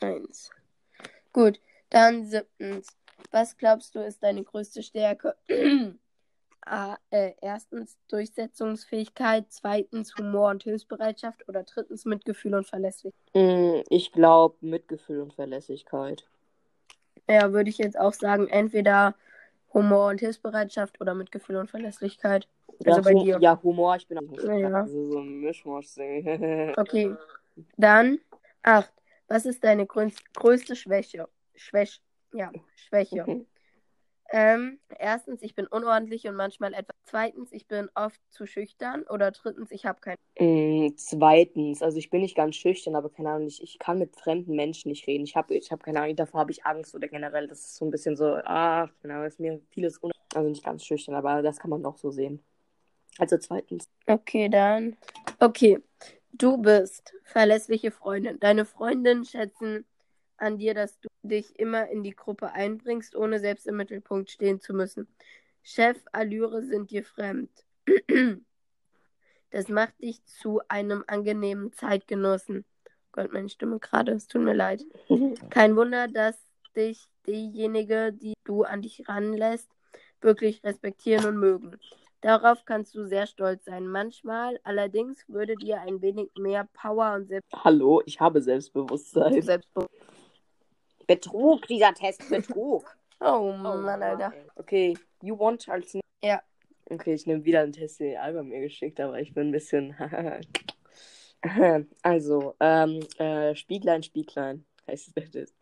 Eins. 0.00 0.50
Gut, 1.32 1.60
dann 1.90 2.26
siebtens. 2.26 2.96
Was 3.30 3.56
glaubst 3.56 3.94
du 3.94 4.00
ist 4.00 4.22
deine 4.22 4.42
größte 4.42 4.82
Stärke? 4.82 5.36
A, 6.66 6.96
äh, 7.10 7.32
erstens 7.40 7.96
Durchsetzungsfähigkeit, 8.08 9.46
zweitens 9.48 10.14
Humor 10.16 10.50
und 10.50 10.62
Hilfsbereitschaft 10.62 11.48
oder 11.48 11.62
drittens 11.62 12.04
Mitgefühl 12.04 12.54
und 12.54 12.66
Verlässlichkeit. 12.66 13.34
Mm, 13.34 13.80
Ich 13.88 14.12
glaube, 14.12 14.56
Mitgefühl 14.60 15.20
und 15.20 15.32
Verlässlichkeit. 15.34 16.26
Ja, 17.28 17.52
würde 17.52 17.70
ich 17.70 17.78
jetzt 17.78 17.98
auch 17.98 18.12
sagen, 18.12 18.48
entweder 18.48 19.14
Humor 19.72 20.08
und 20.08 20.20
Hilfsbereitschaft 20.20 21.00
oder 21.00 21.14
Mitgefühl 21.14 21.56
und 21.56 21.70
Verlässlichkeit. 21.70 22.46
Also 22.84 23.00
Ja, 23.00 23.00
bei 23.00 23.14
dir. 23.14 23.38
ja, 23.40 23.62
Humor, 23.62 23.96
ich 23.96 24.06
bin 24.06 24.18
auch 24.18 24.58
Ja. 24.58 24.82
Also 24.82 25.10
so 25.12 25.18
ein 25.18 25.40
Mischmasch-Ding. 25.40 26.74
Okay. 26.76 27.16
Dann 27.76 28.18
acht. 28.62 28.92
Was 29.30 29.46
ist 29.46 29.62
deine 29.62 29.84
größ- 29.84 30.24
größte 30.34 30.74
Schwäche? 30.74 31.28
Schwäch 31.54 32.00
ja, 32.32 32.50
Schwäche. 32.74 33.46
Ähm, 34.32 34.78
erstens, 34.98 35.42
ich 35.42 35.54
bin 35.54 35.66
unordentlich 35.68 36.26
und 36.26 36.34
manchmal 36.34 36.74
etwas. 36.74 36.96
Zweitens, 37.04 37.52
ich 37.52 37.66
bin 37.66 37.88
oft 37.94 38.20
zu 38.30 38.46
schüchtern. 38.46 39.04
Oder 39.04 39.30
drittens, 39.30 39.70
ich 39.70 39.86
habe 39.86 40.00
kein. 40.00 40.16
Mm, 40.38 40.94
Zweitens, 40.96 41.80
also 41.80 41.98
ich 41.98 42.10
bin 42.10 42.22
nicht 42.22 42.36
ganz 42.36 42.56
schüchtern, 42.56 42.96
aber 42.96 43.08
keine 43.08 43.30
Ahnung, 43.30 43.46
ich, 43.46 43.62
ich 43.62 43.78
kann 43.78 43.98
mit 43.98 44.16
fremden 44.16 44.56
Menschen 44.56 44.88
nicht 44.88 45.06
reden. 45.06 45.24
Ich 45.24 45.36
habe 45.36 45.54
ich 45.54 45.70
hab 45.70 45.82
keine 45.82 46.00
Ahnung, 46.00 46.16
davor 46.16 46.40
habe 46.40 46.50
ich 46.50 46.64
Angst 46.66 46.94
oder 46.94 47.06
generell, 47.06 47.46
das 47.46 47.60
ist 47.60 47.76
so 47.76 47.84
ein 47.84 47.90
bisschen 47.90 48.16
so, 48.16 48.36
ach, 48.44 48.90
genau, 49.02 49.22
ist 49.24 49.38
mir 49.38 49.60
vieles 49.70 50.02
un 50.02 50.10
Also 50.34 50.48
nicht 50.48 50.64
ganz 50.64 50.84
schüchtern, 50.84 51.14
aber 51.14 51.42
das 51.42 51.58
kann 51.58 51.70
man 51.70 51.84
auch 51.84 51.98
so 51.98 52.10
sehen. 52.10 52.42
Also 53.18 53.38
zweitens. 53.38 53.88
Okay, 54.06 54.48
dann. 54.48 54.96
Okay. 55.38 55.78
Du 56.40 56.56
bist 56.56 57.12
verlässliche 57.22 57.90
Freundin. 57.90 58.40
Deine 58.40 58.64
Freundinnen 58.64 59.26
schätzen 59.26 59.84
an 60.38 60.56
dir, 60.56 60.72
dass 60.72 60.98
du 60.98 61.08
dich 61.22 61.58
immer 61.58 61.90
in 61.90 62.02
die 62.02 62.16
Gruppe 62.16 62.52
einbringst, 62.52 63.14
ohne 63.14 63.40
selbst 63.40 63.66
im 63.66 63.76
Mittelpunkt 63.76 64.30
stehen 64.30 64.58
zu 64.58 64.72
müssen. 64.72 65.06
Chef-Allüre 65.62 66.62
sind 66.62 66.90
dir 66.90 67.04
fremd. 67.04 67.50
Das 69.50 69.68
macht 69.68 70.00
dich 70.00 70.24
zu 70.24 70.62
einem 70.68 71.04
angenehmen 71.08 71.74
Zeitgenossen. 71.74 72.64
Gott, 73.12 73.32
meine 73.34 73.50
Stimme 73.50 73.78
gerade, 73.78 74.12
es 74.12 74.26
tut 74.26 74.40
mir 74.40 74.54
leid. 74.54 74.82
Kein 75.50 75.76
Wunder, 75.76 76.08
dass 76.08 76.38
dich 76.74 77.06
diejenige, 77.26 78.14
die 78.14 78.32
du 78.44 78.62
an 78.62 78.80
dich 78.80 79.06
ranlässt, 79.08 79.68
wirklich 80.22 80.64
respektieren 80.64 81.26
und 81.26 81.36
mögen. 81.36 81.76
Darauf 82.20 82.64
kannst 82.66 82.94
du 82.94 83.06
sehr 83.06 83.26
stolz 83.26 83.64
sein. 83.64 83.86
Manchmal 83.86 84.60
allerdings 84.62 85.26
würde 85.28 85.54
dir 85.56 85.80
ein 85.80 86.02
wenig 86.02 86.30
mehr 86.38 86.68
Power 86.74 87.14
und 87.14 87.30
Hallo, 87.54 88.02
ich 88.04 88.20
habe 88.20 88.42
Selbstbewusstsein. 88.42 89.40
Selbstbewusstsein. 89.40 90.06
Betrug, 91.06 91.66
dieser 91.66 91.92
Test, 91.94 92.28
Betrug. 92.28 92.84
Oh 93.22 93.52
Mann, 93.52 94.02
Alter. 94.02 94.32
Okay, 94.56 94.96
you 95.20 95.38
want 95.38 95.68
als. 95.68 95.92
Ja. 96.24 96.40
Okay, 96.88 97.12
ich 97.12 97.26
nehme 97.26 97.44
wieder 97.44 97.60
einen 97.60 97.72
Test, 97.72 98.00
den 98.00 98.16
Alba 98.16 98.42
mir 98.42 98.62
geschickt, 98.62 98.98
aber 98.98 99.20
ich 99.20 99.34
bin 99.34 99.48
ein 99.48 99.52
bisschen. 99.52 99.94
also, 102.02 102.54
ähm, 102.60 103.00
äh, 103.18 103.54
Spieglein, 103.54 104.02
Spieglein 104.02 104.64
heißt 104.86 105.14
Test. 105.32 105.54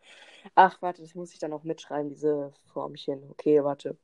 Ach, 0.55 0.81
warte, 0.81 1.01
das 1.01 1.15
muss 1.15 1.33
ich 1.33 1.39
dann 1.39 1.51
auch 1.51 1.63
mitschreiben, 1.63 2.07
diese 2.07 2.53
Formchen. 2.71 3.29
Okay, 3.29 3.61
warte. 3.61 3.97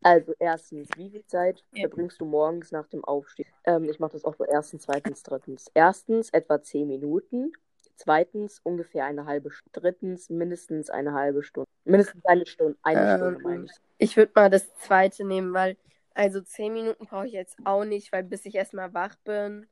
Also, 0.00 0.34
erstens, 0.38 0.88
wie 0.96 1.10
viel 1.10 1.24
Zeit 1.26 1.62
Ja. 1.72 1.82
verbringst 1.82 2.20
du 2.20 2.24
morgens 2.24 2.72
nach 2.72 2.88
dem 2.88 3.04
Aufstehen? 3.04 3.46
Ähm, 3.64 3.84
ich 3.84 4.00
mache 4.00 4.12
das 4.12 4.24
auch 4.24 4.34
so 4.34 4.44
erstens, 4.44 4.82
zweitens, 4.82 5.22
drittens. 5.22 5.70
Erstens, 5.74 6.30
etwa 6.30 6.62
10 6.62 6.88
Minuten. 6.88 7.52
Zweitens, 7.96 8.60
ungefähr 8.64 9.04
eine 9.04 9.26
halbe 9.26 9.50
Stunde. 9.50 9.80
Drittens, 9.80 10.28
mindestens 10.28 10.90
eine 10.90 11.12
halbe 11.12 11.42
Stunde. 11.42 11.68
Mindestens 11.84 12.24
eine 12.24 12.46
Stunde. 12.46 12.76
Eine 12.82 13.00
Ähm, 13.00 13.16
Stunde, 13.16 13.40
meine 13.40 13.64
ich. 13.66 13.72
Ich 13.98 14.16
würde 14.16 14.32
mal 14.34 14.50
das 14.50 14.74
zweite 14.78 15.24
nehmen, 15.24 15.52
weil 15.54 15.76
also 16.14 16.40
zehn 16.40 16.72
Minuten 16.72 17.06
brauche 17.06 17.26
ich 17.26 17.32
jetzt 17.32 17.56
auch 17.64 17.84
nicht, 17.84 18.12
weil 18.12 18.24
bis 18.24 18.44
ich 18.44 18.54
erstmal 18.54 18.92
wach 18.92 19.14
bin. 19.24 19.68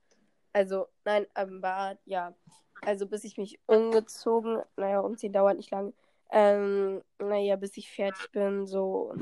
Also, 0.52 0.86
nein, 1.04 1.26
am 1.34 1.60
Bad, 1.60 1.98
ja. 2.04 2.34
Also 2.82 3.06
bis 3.06 3.24
ich 3.24 3.36
mich 3.36 3.58
umgezogen, 3.66 4.62
naja, 4.76 5.00
umziehen 5.00 5.32
dauert 5.32 5.56
nicht 5.56 5.70
lang. 5.70 5.92
Ähm, 6.30 7.02
naja, 7.18 7.56
bis 7.56 7.76
ich 7.76 7.90
fertig 7.90 8.30
bin, 8.32 8.66
so, 8.66 9.12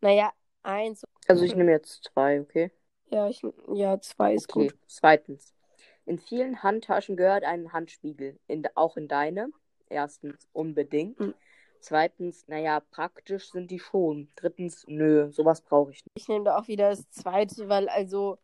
naja, 0.00 0.32
eins. 0.62 1.04
Also, 1.26 1.44
ich 1.44 1.54
nehme 1.54 1.70
jetzt 1.70 2.04
zwei, 2.04 2.40
okay? 2.40 2.70
Ja, 3.10 3.28
ich, 3.28 3.42
ja, 3.72 4.00
zwei 4.00 4.34
ist 4.34 4.48
Okay, 4.50 4.68
gut. 4.68 4.78
zweitens. 4.86 5.54
In 6.06 6.18
vielen 6.18 6.62
Handtaschen 6.62 7.16
gehört 7.16 7.44
ein 7.44 7.72
Handspiegel, 7.72 8.38
in, 8.46 8.66
auch 8.74 8.96
in 8.96 9.08
deine. 9.08 9.50
Erstens, 9.90 10.36
unbedingt. 10.52 11.18
Mhm. 11.20 11.34
Zweitens, 11.80 12.46
naja, 12.48 12.80
praktisch 12.90 13.50
sind 13.50 13.70
die 13.70 13.78
schon. 13.78 14.28
Drittens, 14.36 14.84
nö, 14.88 15.30
sowas 15.30 15.60
brauche 15.60 15.92
ich 15.92 16.04
nicht. 16.04 16.16
Ich 16.16 16.28
nehme 16.28 16.44
da 16.44 16.58
auch 16.58 16.68
wieder 16.68 16.90
das 16.90 17.08
zweite, 17.10 17.68
weil 17.68 17.88
also 17.88 18.38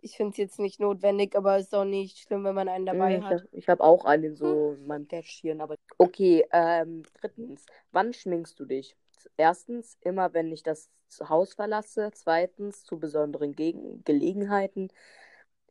ich 0.00 0.16
finde 0.16 0.32
es 0.32 0.36
jetzt 0.36 0.58
nicht 0.58 0.80
notwendig, 0.80 1.36
aber 1.36 1.56
es 1.56 1.66
ist 1.66 1.74
auch 1.74 1.84
nicht 1.84 2.18
schlimm, 2.18 2.44
wenn 2.44 2.54
man 2.54 2.68
einen 2.68 2.86
dabei 2.86 3.16
Mm, 3.16 3.20
ich 3.20 3.24
hat. 3.24 3.44
ich 3.52 3.68
habe 3.68 3.84
auch 3.84 4.04
einen 4.04 4.36
so 4.36 4.72
in 4.72 4.86
meinem 4.86 5.08
Täschchen, 5.08 5.60
aber. 5.60 5.76
Okay, 5.98 6.44
ähm, 6.52 7.04
drittens, 7.20 7.64
wann 7.92 8.12
schminkst 8.12 8.58
du 8.58 8.64
dich? 8.64 8.96
Erstens, 9.36 9.96
immer 10.00 10.32
wenn 10.34 10.52
ich 10.52 10.62
das 10.62 10.90
Haus 11.28 11.54
verlasse. 11.54 12.10
Zweitens, 12.14 12.84
zu 12.84 12.98
besonderen 12.98 13.52
Gegen 13.54 14.02
Gelegenheiten. 14.04 14.88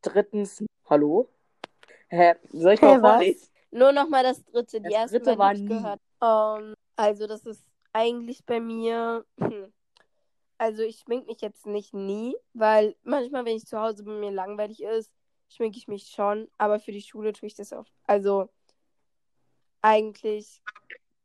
Drittens, 0.01 0.63
hallo? 0.89 1.29
Hä? 2.09 2.35
Soll 2.51 2.73
ich 2.73 2.81
Hä, 2.81 2.85
mal 2.85 3.01
was? 3.01 3.21
vorlesen? 3.21 3.49
Nur 3.71 3.91
noch 3.91 4.09
mal 4.09 4.23
das 4.23 4.43
dritte. 4.45 4.81
Die 4.81 4.85
Das 4.85 4.93
ersten 4.93 5.21
dritte 5.23 5.37
war 5.37 5.53
nie. 5.53 5.65
gehört. 5.65 6.01
Ähm, 6.21 6.73
also 6.95 7.27
das 7.27 7.45
ist 7.45 7.63
eigentlich 7.93 8.45
bei 8.45 8.59
mir. 8.59 9.25
hm, 9.39 9.71
Also 10.57 10.83
ich 10.83 10.99
schmink 10.99 11.27
mich 11.27 11.41
jetzt 11.41 11.65
nicht 11.65 11.93
nie, 11.93 12.35
weil 12.53 12.95
manchmal, 13.03 13.45
wenn 13.45 13.57
ich 13.57 13.65
zu 13.65 13.79
Hause 13.79 14.03
bei 14.03 14.11
mir 14.11 14.31
langweilig 14.31 14.81
ist, 14.83 15.11
schminke 15.49 15.77
ich 15.77 15.87
mich 15.87 16.07
schon. 16.07 16.49
Aber 16.57 16.79
für 16.79 16.91
die 16.91 17.01
Schule 17.01 17.33
tue 17.33 17.47
ich 17.47 17.55
das 17.55 17.73
oft. 17.73 17.91
Also 18.05 18.49
eigentlich 19.81 20.61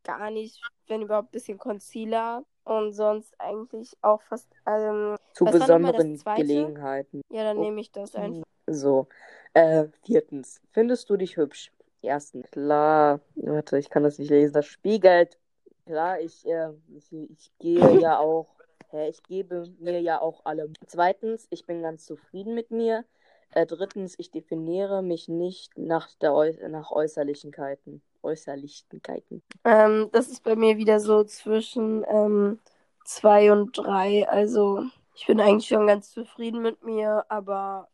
gar 0.06 0.30
nicht, 0.30 0.60
wenn 0.86 1.02
überhaupt 1.02 1.28
ein 1.28 1.32
bisschen 1.32 1.58
Concealer 1.58 2.44
und 2.64 2.92
sonst 2.92 3.34
eigentlich 3.38 3.96
auch 4.02 4.22
fast. 4.22 4.48
Ähm, 4.66 5.16
Zu 5.34 5.44
besonderen? 5.44 6.16
Gelegenheiten. 6.36 7.22
ja, 7.30 7.44
dann 7.44 7.58
Oh. 7.58 7.62
nehme 7.62 7.80
ich 7.80 7.90
das 7.92 8.14
einfach. 8.14 8.44
So. 8.66 9.06
Äh, 9.54 9.86
viertens. 10.04 10.60
Findest 10.72 11.08
du 11.10 11.16
dich 11.16 11.36
hübsch? 11.36 11.72
Erstens. 12.02 12.50
Klar. 12.50 13.20
Warte, 13.36 13.78
ich 13.78 13.90
kann 13.90 14.02
das 14.02 14.18
nicht 14.18 14.30
lesen. 14.30 14.52
Das 14.52 14.66
spiegelt. 14.66 15.38
Klar, 15.86 16.20
ich, 16.20 16.46
äh, 16.46 16.70
ich, 16.96 17.12
ich 17.12 17.50
gehe 17.58 18.00
ja 18.00 18.18
auch. 18.18 18.48
Hä, 18.90 19.08
ich 19.08 19.22
gebe 19.24 19.68
mir 19.78 20.00
ja 20.00 20.20
auch 20.20 20.42
alle. 20.44 20.70
Zweitens, 20.86 21.46
ich 21.50 21.66
bin 21.66 21.82
ganz 21.82 22.04
zufrieden 22.06 22.54
mit 22.54 22.70
mir. 22.70 23.04
Äh, 23.52 23.66
drittens, 23.66 24.14
ich 24.18 24.30
definiere 24.30 25.02
mich 25.02 25.28
nicht 25.28 25.76
nach, 25.78 26.08
der 26.20 26.34
Äu 26.34 26.52
nach 26.68 26.90
Äußerlichkeiten. 26.92 28.02
Äußerlichkeiten. 28.26 29.42
Ähm, 29.64 30.08
das 30.12 30.28
ist 30.28 30.42
bei 30.42 30.56
mir 30.56 30.76
wieder 30.76 31.00
so 31.00 31.24
zwischen 31.24 32.04
ähm, 32.08 32.58
zwei 33.04 33.52
und 33.52 33.76
drei. 33.78 34.28
Also 34.28 34.84
ich 35.14 35.26
bin 35.26 35.40
eigentlich 35.40 35.68
schon 35.68 35.86
ganz 35.86 36.10
zufrieden 36.10 36.60
mit 36.62 36.82
mir, 36.82 37.24
aber 37.28 37.88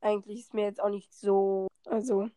eigentlich 0.00 0.40
ist 0.40 0.54
mir 0.54 0.64
jetzt 0.64 0.82
auch 0.82 0.90
nicht 0.90 1.12
so. 1.12 1.66
Also 1.86 2.28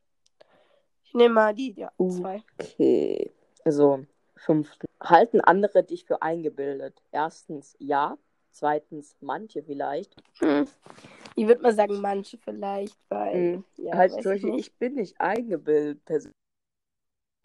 ich 1.04 1.14
nehme 1.14 1.36
mal 1.36 1.54
die, 1.54 1.74
ja, 1.78 1.92
zwei. 1.98 2.44
Okay. 2.60 3.32
Also, 3.64 4.06
fünftens. 4.36 4.90
Halten 5.02 5.42
andere 5.42 5.84
dich 5.84 6.06
für 6.06 6.22
eingebildet? 6.22 7.02
Erstens, 7.12 7.76
ja. 7.80 8.18
Zweitens, 8.52 9.16
manche 9.20 9.64
vielleicht. 9.64 10.16
Hm. 10.40 10.66
Ich 11.36 11.48
würde 11.48 11.62
mal 11.62 11.74
sagen, 11.74 12.00
manche 12.00 12.38
vielleicht, 12.38 12.98
weil. 13.10 13.34
Hm. 13.34 13.64
Ja, 13.78 13.98
halt 13.98 14.12
zum 14.12 14.20
ich 14.20 14.26
Beispiel, 14.26 14.50
nicht. 14.52 14.68
ich 14.68 14.76
bin 14.76 14.96
nicht 14.96 15.20
eingebildet. 15.20 16.02
pers- 16.06 16.30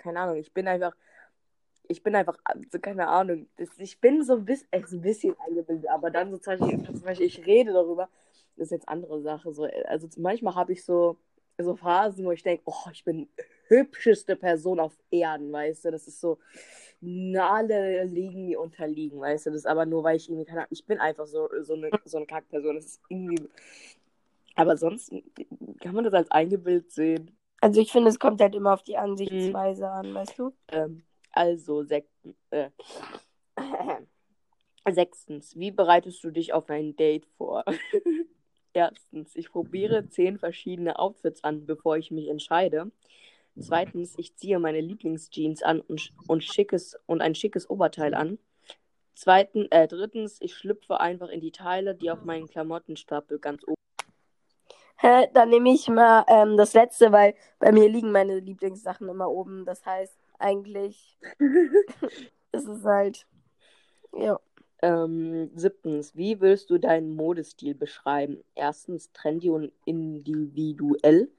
Keine 0.00 0.20
Ahnung, 0.20 0.36
ich 0.36 0.52
bin 0.52 0.66
einfach, 0.66 0.96
ich 1.88 2.02
bin 2.02 2.14
einfach, 2.14 2.38
also 2.44 2.78
keine 2.80 3.08
Ahnung, 3.08 3.46
ich 3.78 4.00
bin 4.00 4.24
so 4.24 4.34
ein 4.36 4.44
bisschen, 4.44 4.68
äh, 4.70 4.82
so 4.86 4.96
ein 4.96 5.02
bisschen 5.02 5.36
eingebildet, 5.46 5.88
aber 5.90 6.10
dann 6.10 6.30
so 6.30 6.38
zum 6.38 6.58
Beispiel, 6.58 6.84
zum 6.84 7.02
Beispiel, 7.02 7.26
ich 7.26 7.46
rede 7.46 7.72
darüber, 7.72 8.08
das 8.56 8.66
ist 8.66 8.72
jetzt 8.72 8.88
andere 8.88 9.20
Sache. 9.20 9.52
So, 9.52 9.64
also 9.86 10.08
manchmal 10.16 10.54
habe 10.54 10.72
ich 10.72 10.84
so, 10.84 11.18
so 11.58 11.76
Phasen, 11.76 12.24
wo 12.24 12.32
ich 12.32 12.42
denke, 12.42 12.62
oh, 12.66 12.90
ich 12.92 13.04
bin 13.04 13.28
hübscheste 13.68 14.36
Person 14.36 14.80
auf 14.80 14.96
Erden, 15.10 15.52
weißt 15.52 15.84
du? 15.84 15.90
Das 15.90 16.06
ist 16.06 16.20
so, 16.20 16.38
alle 17.02 18.04
liegen 18.04 18.46
mir 18.46 18.60
unterliegen, 18.60 19.20
weißt 19.20 19.46
du? 19.46 19.50
Das 19.50 19.60
ist 19.60 19.66
aber 19.66 19.86
nur, 19.86 20.04
weil 20.04 20.16
ich 20.16 20.28
irgendwie 20.28 20.44
keine 20.44 20.66
ich 20.70 20.84
bin 20.84 20.98
einfach 20.98 21.26
so, 21.26 21.48
so 21.60 21.74
eine, 21.74 21.90
so 22.04 22.16
eine 22.16 22.26
Kackperson. 22.26 22.76
Das 22.76 22.86
ist 22.86 23.00
irgendwie. 23.08 23.48
Aber 24.56 24.76
sonst 24.76 25.12
kann 25.80 25.94
man 25.94 26.04
das 26.04 26.14
als 26.14 26.30
Eingebild 26.30 26.90
sehen. 26.90 27.30
Also 27.60 27.80
ich 27.80 27.92
finde, 27.92 28.08
es 28.08 28.18
kommt 28.18 28.40
halt 28.40 28.54
immer 28.54 28.72
auf 28.72 28.82
die 28.82 28.96
Ansichtsweise 28.96 29.84
mhm. 29.84 29.90
an, 29.90 30.14
weißt 30.14 30.38
du? 30.38 30.52
Ähm, 30.68 31.02
also, 31.32 31.82
Sekten, 31.84 32.34
äh, 32.50 32.70
sechstens, 34.90 35.56
wie 35.56 35.70
bereitest 35.70 36.24
du 36.24 36.30
dich 36.30 36.52
auf 36.52 36.70
ein 36.70 36.96
Date 36.96 37.26
vor? 37.36 37.64
Erstens, 38.72 39.36
ich 39.36 39.50
probiere 39.50 40.08
zehn 40.08 40.38
verschiedene 40.38 40.98
Outfits 40.98 41.44
an, 41.44 41.66
bevor 41.66 41.96
ich 41.96 42.10
mich 42.10 42.28
entscheide. 42.28 42.90
Zweitens, 43.58 44.14
ich 44.16 44.36
ziehe 44.36 44.58
meine 44.58 44.80
Lieblingsjeans 44.80 45.62
an 45.62 45.80
und, 45.80 46.12
und, 46.28 46.44
schickes, 46.44 46.96
und 47.06 47.20
ein 47.20 47.34
schickes 47.34 47.68
Oberteil 47.68 48.14
an. 48.14 48.38
Zweitens, 49.14 49.66
äh, 49.70 49.86
drittens, 49.86 50.38
ich 50.40 50.54
schlüpfe 50.54 51.00
einfach 51.00 51.28
in 51.28 51.40
die 51.40 51.52
Teile, 51.52 51.94
die 51.94 52.10
auf 52.10 52.24
meinen 52.24 52.46
Klamottenstapel 52.46 53.38
ganz 53.38 53.64
oben. 53.64 53.79
Hä, 55.02 55.28
dann 55.32 55.48
nehme 55.48 55.72
ich 55.72 55.88
mal 55.88 56.26
ähm, 56.28 56.58
das 56.58 56.74
letzte, 56.74 57.10
weil 57.10 57.34
bei 57.58 57.72
mir 57.72 57.88
liegen 57.88 58.12
meine 58.12 58.38
Lieblingssachen 58.38 59.08
immer 59.08 59.30
oben. 59.30 59.64
Das 59.64 59.86
heißt, 59.86 60.14
eigentlich 60.38 61.18
ist 62.52 62.68
es 62.68 62.84
halt. 62.84 63.26
Ja. 64.12 64.38
Ähm, 64.82 65.50
siebtens, 65.54 66.14
wie 66.16 66.38
willst 66.42 66.68
du 66.68 66.76
deinen 66.76 67.16
Modestil 67.16 67.74
beschreiben? 67.74 68.44
Erstens 68.54 69.10
trendy 69.12 69.48
und 69.48 69.72
individuell. 69.86 71.30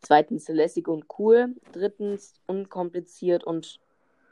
Zweitens 0.00 0.48
lässig 0.48 0.88
und 0.88 1.04
cool. 1.18 1.54
Drittens 1.72 2.32
unkompliziert 2.46 3.44
und 3.44 3.78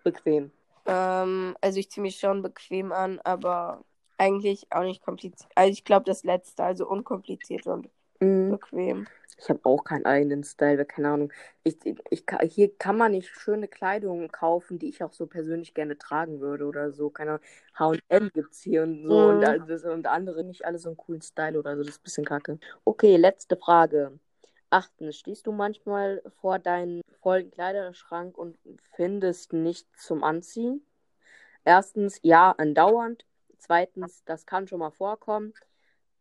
bequem. 0.05 0.53
Ähm, 0.87 1.55
also 1.61 1.79
ich 1.79 1.91
ziehe 1.91 2.03
mich 2.03 2.17
schon 2.17 2.41
bequem 2.41 2.93
an, 2.93 3.21
aber 3.25 3.85
eigentlich 4.17 4.67
auch 4.71 4.85
nicht 4.85 5.03
kompliziert. 5.03 5.51
Also 5.55 5.71
ich 5.71 5.85
glaube 5.85 6.07
das 6.07 6.25
letzte, 6.25 6.65
also 6.65 6.89
unkompliziert 6.89 7.67
und 7.67 7.91
mhm. 8.21 8.51
bequem. 8.51 9.07
Ich 9.39 9.49
habe 9.49 9.61
auch 9.65 9.85
keinen 9.85 10.05
eigenen 10.05 10.45
Style, 10.45 10.85
keine 10.85 11.09
Ahnung. 11.09 11.33
Ich, 11.63 11.79
ich, 12.11 12.25
hier 12.51 12.77
kann 12.77 12.99
man 12.99 13.13
nicht 13.13 13.29
schöne 13.29 13.69
Kleidung 13.69 14.29
kaufen, 14.29 14.79
die 14.79 14.91
ich 14.91 15.03
auch 15.03 15.15
so 15.15 15.27
persönlich 15.27 15.73
gerne 15.73 15.97
tragen 15.97 16.41
würde 16.41 16.67
oder 16.67 16.93
so. 16.93 17.09
Keine 17.09 17.41
H&M 17.75 18.31
gibt 18.35 18.53
es 18.53 18.61
hier 18.61 18.83
und 18.83 19.03
so 19.03 19.33
mhm. 19.33 19.43
und, 19.43 19.85
und 19.85 20.07
andere 20.07 20.45
nicht 20.45 20.67
alle 20.67 20.79
so 20.79 20.91
einen 20.91 20.99
coolen 20.99 21.23
Style 21.23 21.59
oder 21.59 21.75
so. 21.77 21.83
Das 21.83 21.95
ist 21.95 22.01
ein 22.01 22.05
bisschen 22.05 22.25
kacke. 22.27 22.59
Okay, 22.85 23.17
letzte 23.17 23.57
Frage. 23.57 24.19
Achtens, 24.69 25.17
stehst 25.17 25.47
du 25.47 25.53
manchmal 25.53 26.23
vor 26.41 26.59
deinem 26.59 27.01
vollen 27.23 27.51
Kleiderschrank 27.51 28.37
und 28.37 28.59
findest 28.95 29.55
nichts 29.55 30.07
zum 30.07 30.23
Anziehen? 30.23 30.85
Erstens, 31.65 32.21
ja, 32.23 32.53
andauernd. 32.53 33.25
Zweitens, 33.59 34.23
das 34.25 34.47
kann 34.47 34.69
schon 34.69 34.79
mal 34.79 34.91
vorkommen. 34.91 35.55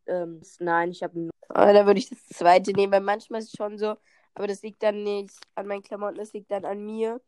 Ähm, 0.08 0.42
nein, 0.60 0.92
ich 0.92 1.04
habe 1.04 1.20
nur. 1.20 1.32
Aber 1.50 1.74
da 1.74 1.86
würde 1.86 2.00
ich 2.00 2.10
das 2.10 2.24
zweite 2.28 2.72
nehmen, 2.72 2.94
weil 2.94 3.02
manchmal 3.02 3.42
ist 3.42 3.48
es 3.48 3.58
schon 3.58 3.78
so, 3.78 3.96
aber 4.36 4.48
das 4.48 4.62
liegt 4.62 4.84
dann 4.84 5.04
nicht 5.04 5.36
an 5.56 5.68
meinen 5.68 5.82
Klamotten, 5.82 6.18
das 6.18 6.34
liegt 6.34 6.52
dann 6.52 6.66
an 6.66 6.86
mir, 6.86 7.20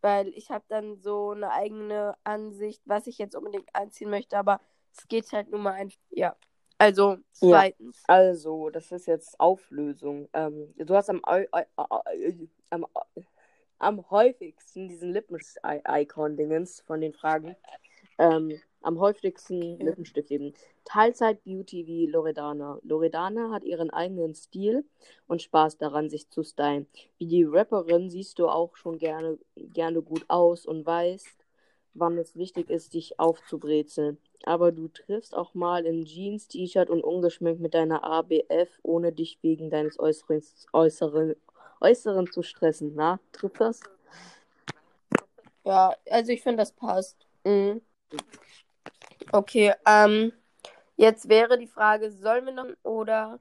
weil 0.00 0.28
ich 0.28 0.50
habe 0.50 0.64
dann 0.68 0.96
so 0.96 1.30
eine 1.30 1.50
eigene 1.52 2.16
Ansicht, 2.24 2.82
was 2.84 3.06
ich 3.06 3.18
jetzt 3.18 3.36
unbedingt 3.36 3.74
anziehen 3.74 4.10
möchte, 4.10 4.36
aber 4.36 4.60
es 4.96 5.06
geht 5.08 5.30
halt 5.32 5.50
nur 5.50 5.60
mal 5.60 5.72
einfach, 5.72 5.98
ja. 6.10 6.36
Also, 6.78 7.18
zweitens. 7.32 8.02
Ja, 8.08 8.14
also, 8.14 8.70
das 8.70 8.90
ist 8.90 9.06
jetzt 9.06 9.38
Auflösung. 9.38 10.28
Ähm, 10.32 10.72
du 10.78 10.94
hast 10.94 11.10
am, 11.10 11.20
am, 12.70 12.86
am 13.78 14.10
häufigsten 14.10 14.88
diesen 14.88 15.12
Lippen-Icon-Dingens 15.12 16.80
von 16.80 17.02
den 17.02 17.12
Fragen. 17.12 17.54
Ähm, 18.16 18.60
am 18.82 18.98
häufigsten 18.98 19.78
ja. 19.78 19.86
Lippenstift 19.86 20.30
eben. 20.30 20.54
Teilzeit 20.84 21.42
Beauty 21.44 21.86
wie 21.86 22.06
Loredana. 22.06 22.78
Loredana 22.82 23.50
hat 23.50 23.64
ihren 23.64 23.90
eigenen 23.90 24.34
Stil 24.34 24.84
und 25.26 25.42
Spaß 25.42 25.78
daran, 25.78 26.10
sich 26.10 26.28
zu 26.30 26.42
stylen. 26.42 26.86
Wie 27.18 27.26
die 27.26 27.44
Rapperin 27.44 28.10
siehst 28.10 28.38
du 28.38 28.48
auch 28.48 28.76
schon 28.76 28.98
gerne, 28.98 29.38
gerne 29.56 30.02
gut 30.02 30.24
aus 30.28 30.66
und 30.66 30.86
weißt, 30.86 31.46
wann 31.94 32.18
es 32.18 32.36
wichtig 32.36 32.70
ist, 32.70 32.94
dich 32.94 33.18
aufzubrezeln 33.18 34.18
aber 34.44 34.72
du 34.72 34.88
triffst 34.88 35.34
auch 35.36 35.54
mal 35.54 35.84
in 35.84 36.04
Jeans, 36.04 36.48
T-Shirt 36.48 36.90
und 36.90 37.02
ungeschminkt 37.02 37.60
mit 37.60 37.74
deiner 37.74 38.04
ABF, 38.04 38.78
ohne 38.82 39.12
dich 39.12 39.38
wegen 39.42 39.70
deines 39.70 39.98
Äußeren, 39.98 40.42
Äußeren, 40.72 41.36
Äußeren 41.80 42.30
zu 42.30 42.42
stressen. 42.42 42.92
Na, 42.94 43.20
trifft 43.32 43.60
das? 43.60 43.80
Ja, 45.64 45.94
also 46.10 46.32
ich 46.32 46.42
finde, 46.42 46.58
das 46.58 46.72
passt. 46.72 47.26
Mhm. 47.44 47.82
Okay, 49.32 49.72
ähm, 49.86 50.32
jetzt 50.96 51.28
wäre 51.28 51.58
die 51.58 51.66
Frage, 51.66 52.10
sollen 52.10 52.46
wir 52.46 52.52
noch 52.52 52.66
oder 52.82 53.38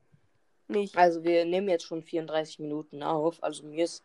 nicht? 0.68 0.98
Also 0.98 1.24
wir 1.24 1.46
nehmen 1.46 1.70
jetzt 1.70 1.86
schon 1.86 2.04
34 2.04 2.60
Minuten 2.60 3.04
auf, 3.04 3.44
also 3.44 3.66
mir 3.66 3.86
ist 3.86 4.04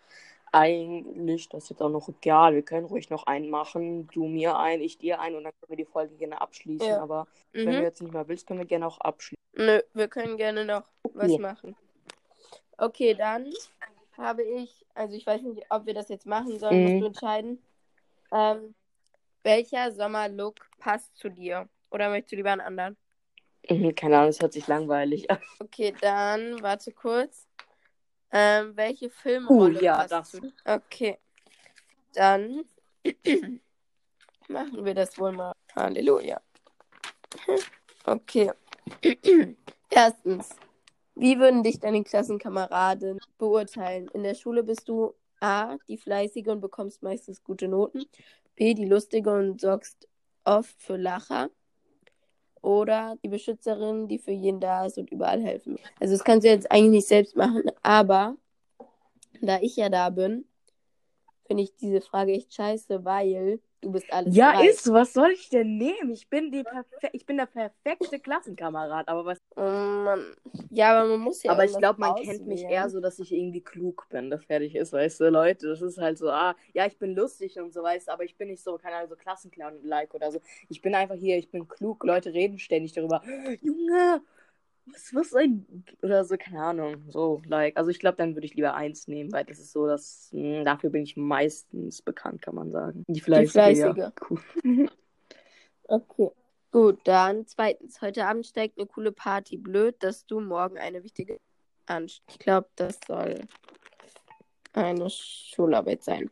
eigentlich, 0.55 1.49
das 1.49 1.65
ist 1.65 1.71
jetzt 1.71 1.83
auch 1.83 1.91
noch 1.91 2.09
egal. 2.09 2.55
Wir 2.55 2.63
können 2.63 2.87
ruhig 2.87 3.11
noch 3.11 3.27
einen 3.27 3.51
machen. 3.51 4.07
Du 4.13 4.29
mir 4.29 4.57
ein, 4.57 4.81
ich 4.81 4.99
dir 4.99 5.21
ein 5.21 5.35
und 5.35 5.43
dann 5.43 5.53
können 5.61 5.71
wir 5.71 5.85
die 5.85 5.91
Folge 5.91 6.15
gerne 6.15 6.41
abschließen. 6.41 6.87
Ja. 6.87 7.03
Aber 7.03 7.27
mhm. 7.53 7.67
wenn 7.67 7.73
du 7.73 7.83
jetzt 7.83 8.01
nicht 8.01 8.13
mehr 8.13 8.29
willst, 8.29 8.47
können 8.47 8.61
wir 8.61 8.67
gerne 8.67 8.87
auch 8.87 9.01
abschließen. 9.01 9.43
Nö, 9.55 9.81
wir 9.95 10.09
können 10.09 10.37
gerne 10.37 10.65
noch 10.65 10.85
okay. 11.03 11.15
was 11.15 11.39
machen. 11.39 11.77
Okay, 12.79 13.15
dann 13.15 13.53
habe 14.17 14.45
ich, 14.45 14.87
also 14.95 15.17
ich 15.17 15.27
weiß 15.27 15.43
nicht, 15.43 15.67
ob 15.71 15.87
wir 15.87 15.95
das 15.95 16.09
jetzt 16.09 16.27
machen 16.27 16.57
sollen, 16.59 16.85
mhm. 16.85 16.91
musst 16.91 17.03
du 17.03 17.07
entscheiden. 17.07 17.63
Ähm, 18.33 18.75
welcher 19.45 19.93
Sommerlook 19.93 20.57
passt 20.79 21.17
zu 21.17 21.29
dir? 21.29 21.69
Oder 21.91 22.11
möchtest 22.11 22.33
du 22.33 22.37
lieber 22.37 22.51
einen 22.51 22.61
anderen? 22.61 22.97
Mhm, 23.69 23.95
keine 23.95 24.19
Ahnung, 24.19 24.31
es 24.31 24.41
hört 24.41 24.53
sich 24.53 24.67
langweilig 24.67 25.31
an. 25.31 25.39
Okay, 25.61 25.95
dann 26.01 26.61
warte 26.63 26.93
kurz. 26.93 27.47
Ähm, 28.33 28.77
welche 28.77 29.11
Filmrolle 29.11 29.79
uh, 29.79 29.83
ja, 29.83 30.07
das. 30.09 30.33
du? 30.33 30.53
Okay. 30.65 31.19
Dann 32.15 32.65
machen 34.49 34.85
wir 34.85 34.95
das 34.95 35.17
wohl 35.19 35.33
mal. 35.33 35.53
Halleluja. 35.77 36.41
Okay. 38.07 38.53
Erstens. 39.91 40.51
Wie 41.15 41.39
würden 41.39 41.63
dich 41.63 41.81
deine 41.81 42.05
Klassenkameraden 42.05 43.19
beurteilen? 43.39 44.09
In 44.13 44.25
der 44.25 44.35
Schule 44.35 44.63
bist 44.63 44.91
du 44.91 45.15
A, 45.41 45.79
die 45.89 45.97
Fleißige 45.97 46.49
und 46.49 46.61
bekommst 46.61 47.03
meistens 47.03 47.43
gute 47.43 47.67
Noten. 47.67 48.05
B, 48.57 48.75
die 48.75 48.85
Lustige 48.85 49.31
und 49.33 49.61
sorgst 49.61 50.09
oft 50.45 50.81
für 50.81 50.97
Lacher 50.97 51.51
oder 52.61 53.17
die 53.23 53.29
Beschützerin, 53.29 54.09
die 54.09 54.19
für 54.19 54.31
jeden 54.31 54.61
da 54.61 54.87
ist 54.87 54.99
und 54.99 55.11
überall 55.11 55.43
helfen. 55.43 55.79
Also 56.01 56.15
das 56.15 56.25
kannst 56.25 56.45
du 56.45 56.51
jetzt 56.51 56.71
eigentlich 56.71 56.91
nicht 56.91 57.09
selbst 57.09 57.37
machen, 57.37 57.65
aber 57.83 58.37
da 59.41 59.61
ich 59.61 59.77
ja 59.77 59.89
da 59.89 60.11
bin, 60.11 60.47
finde 61.47 61.63
ich 61.63 61.77
diese 61.77 62.01
Frage 62.01 62.33
echt 62.33 62.55
scheiße, 62.55 63.05
weil 63.05 63.61
du 63.85 63.93
bist 63.93 64.13
alles. 64.13 64.35
Ja, 64.35 64.53
bereit. 64.53 64.71
ist, 64.71 64.93
was 64.93 65.13
soll 65.13 65.31
ich 65.31 65.49
denn 65.49 65.77
nehmen? 65.77 66.11
Ich 66.11 66.29
bin, 66.29 66.51
die 66.51 66.65
ich 67.13 67.27
bin 67.27 67.37
der 67.37 67.47
perfekte 67.47 68.19
Klassenkamerad, 68.19 69.09
aber 69.09 69.25
was. 69.25 69.41
Oh 69.57 70.17
ja, 70.71 70.93
aber 70.93 71.09
man 71.11 71.21
muss 71.21 71.43
ja. 71.43 71.53
Aber 71.53 71.65
ich 71.65 71.77
glaube, 71.77 72.01
man 72.01 72.17
kennt 72.17 72.47
mich 72.47 72.63
eher 72.63 72.89
so, 72.91 73.01
dass 73.01 73.19
ich 73.19 73.33
irgendwie 73.33 73.61
klug 73.61 74.09
bin, 74.11 74.31
das 74.31 74.45
fertig 74.45 74.75
ist, 74.75 74.93
weißt 74.93 75.21
du, 75.21 75.31
Leute. 75.31 75.69
Das 75.69 75.83
ist 75.83 75.99
halt 75.99 76.19
so, 76.19 76.31
ah, 76.31 76.55
ja, 76.73 76.87
ich 76.87 76.99
bin 76.99 77.15
lustig 77.15 77.59
und 77.61 77.73
so, 77.73 77.83
weißt 77.83 78.09
du, 78.09 78.13
aber 78.13 78.25
ich 78.25 78.37
bin 78.37 78.49
nicht 78.49 78.63
so, 78.63 78.79
keine 78.79 78.97
Ahnung, 78.97 79.11
so 79.11 79.17
Klassenclown-like 79.17 80.15
oder 80.15 80.33
so. 80.33 80.41
Ich 80.69 80.83
bin 80.83 80.95
einfach 80.95 81.17
hier, 81.17 81.39
ich 81.39 81.51
bin 81.51 81.69
klug, 81.69 82.05
Leute 82.05 82.33
reden 82.33 82.59
ständig 82.59 82.93
darüber. 82.93 83.23
Junge, 83.61 84.23
was, 84.87 85.15
was 85.15 85.35
ein, 85.35 85.85
oder 86.03 86.25
so, 86.25 86.37
keine 86.37 86.63
Ahnung, 86.63 87.05
so, 87.09 87.43
like, 87.47 87.77
also 87.77 87.91
ich 87.91 87.99
glaube, 87.99 88.17
dann 88.17 88.35
würde 88.35 88.47
ich 88.47 88.55
lieber 88.55 88.75
eins 88.75 89.09
nehmen, 89.09 89.33
weil 89.33 89.45
das 89.45 89.59
ist 89.59 89.73
so, 89.73 89.87
dass, 89.87 90.31
mh, 90.33 90.59
hm, 90.59 90.65
dafür 90.65 90.91
bin 90.91 91.03
ich 91.03 91.17
meistens 91.17 92.03
bekannt, 92.03 92.43
kann 92.43 92.55
man 92.55 92.71
sagen. 92.71 93.05
Die 93.09 93.21
fleißige. 93.21 93.53
Die 93.53 93.59
fleißige. 93.59 94.13
Cool. 94.29 94.41
okay. 95.85 96.31
Gut, 96.71 97.01
dann 97.05 97.47
zweitens, 97.47 98.03
heute 98.03 98.27
Abend 98.27 98.47
steigt 98.47 98.79
eine 98.79 98.87
coole 98.89 99.13
Party. 99.13 99.57
Blöd, 99.57 99.95
dass 100.01 100.27
du 100.27 100.41
morgen 100.41 100.77
eine 100.77 101.05
wichtige 101.05 101.39
anst. 101.87 102.23
Ich 102.29 102.39
glaube, 102.39 102.69
das 102.75 102.99
soll 103.07 103.47
eine 104.73 105.09
Schularbeit 105.09 106.03
sein. 106.03 106.31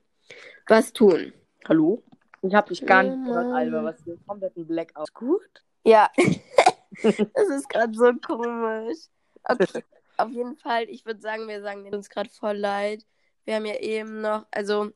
Was 0.66 0.92
tun? 0.92 1.32
Hallo? 1.68 2.02
Ich 2.42 2.54
habe 2.54 2.70
dich 2.70 2.84
gar 2.84 3.04
nicht 3.04 3.24
gehört, 3.24 3.52
Alba. 3.52 3.84
Was 3.84 4.00
ist 4.00 4.08
ein 4.08 4.26
kompletten 4.26 4.66
Blackout? 4.66 5.14
Gut? 5.14 5.64
Ja. 5.84 6.10
das 7.02 7.48
ist 7.48 7.68
gerade 7.68 7.94
so 7.94 8.12
komisch. 8.14 9.08
Okay, 9.44 9.84
auf 10.16 10.30
jeden 10.30 10.56
Fall, 10.56 10.84
ich 10.88 11.04
würde 11.06 11.20
sagen, 11.20 11.48
wir 11.48 11.62
sagen 11.62 11.92
uns 11.94 12.10
gerade 12.10 12.30
voll 12.30 12.56
leid. 12.56 13.06
Wir 13.44 13.56
haben 13.56 13.66
ja 13.66 13.76
eben 13.80 14.20
noch, 14.20 14.46
also 14.50 14.90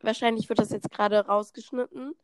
wahrscheinlich 0.00 0.48
wird 0.48 0.58
das 0.58 0.70
jetzt 0.70 0.90
gerade 0.90 1.26
rausgeschnitten 1.26 2.14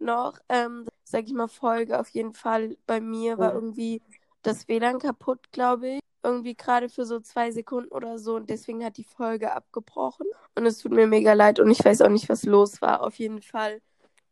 noch, 0.00 0.38
ähm, 0.48 0.86
sag 1.04 1.24
ich 1.26 1.32
mal, 1.32 1.48
Folge 1.48 1.98
auf 2.00 2.08
jeden 2.08 2.32
Fall 2.32 2.76
bei 2.86 3.00
mir 3.00 3.38
war 3.38 3.54
irgendwie 3.54 4.02
das 4.42 4.68
WLAN 4.68 4.98
kaputt, 4.98 5.52
glaube 5.52 5.88
ich. 5.96 6.00
irgendwie 6.22 6.54
gerade 6.54 6.88
für 6.90 7.06
so 7.06 7.20
zwei 7.20 7.50
Sekunden 7.50 7.90
oder 7.92 8.18
so 8.18 8.36
und 8.36 8.50
deswegen 8.50 8.84
hat 8.84 8.96
die 8.98 9.04
Folge 9.04 9.52
abgebrochen. 9.54 10.26
Und 10.54 10.66
es 10.66 10.78
tut 10.78 10.92
mir 10.92 11.06
mega 11.06 11.32
leid 11.32 11.60
und 11.60 11.70
ich 11.70 11.84
weiß 11.84 12.02
auch 12.02 12.10
nicht, 12.10 12.28
was 12.28 12.44
los 12.44 12.82
war. 12.82 13.02
Auf 13.02 13.18
jeden 13.18 13.40
Fall, 13.42 13.80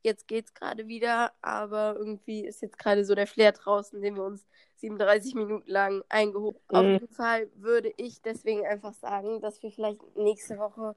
jetzt 0.03 0.29
geht's 0.29 0.55
gerade 0.55 0.87
wieder, 0.89 1.33
aber 1.43 1.97
irgendwie 1.97 2.45
ist 2.47 2.63
jetzt 2.63 2.79
gerade 2.79 3.05
so 3.05 3.15
der 3.15 3.27
Flair 3.27 3.53
draußen, 3.53 4.01
den 4.01 4.17
wir 4.17 4.25
uns 4.25 4.47
37 4.77 5.35
Minuten 5.35 5.71
lang 5.71 6.03
eingehoben. 6.09 6.61
Mhm. 6.71 6.77
Auf 6.77 6.85
jeden 6.87 7.09
Fall 7.09 7.49
würde 7.55 7.93
ich 7.97 8.23
deswegen 8.23 8.67
einfach 8.67 8.95
sagen, 8.95 9.41
dass 9.41 9.63
wir 9.63 9.71
vielleicht 9.71 10.01
nächste 10.17 10.59
Woche 10.59 10.95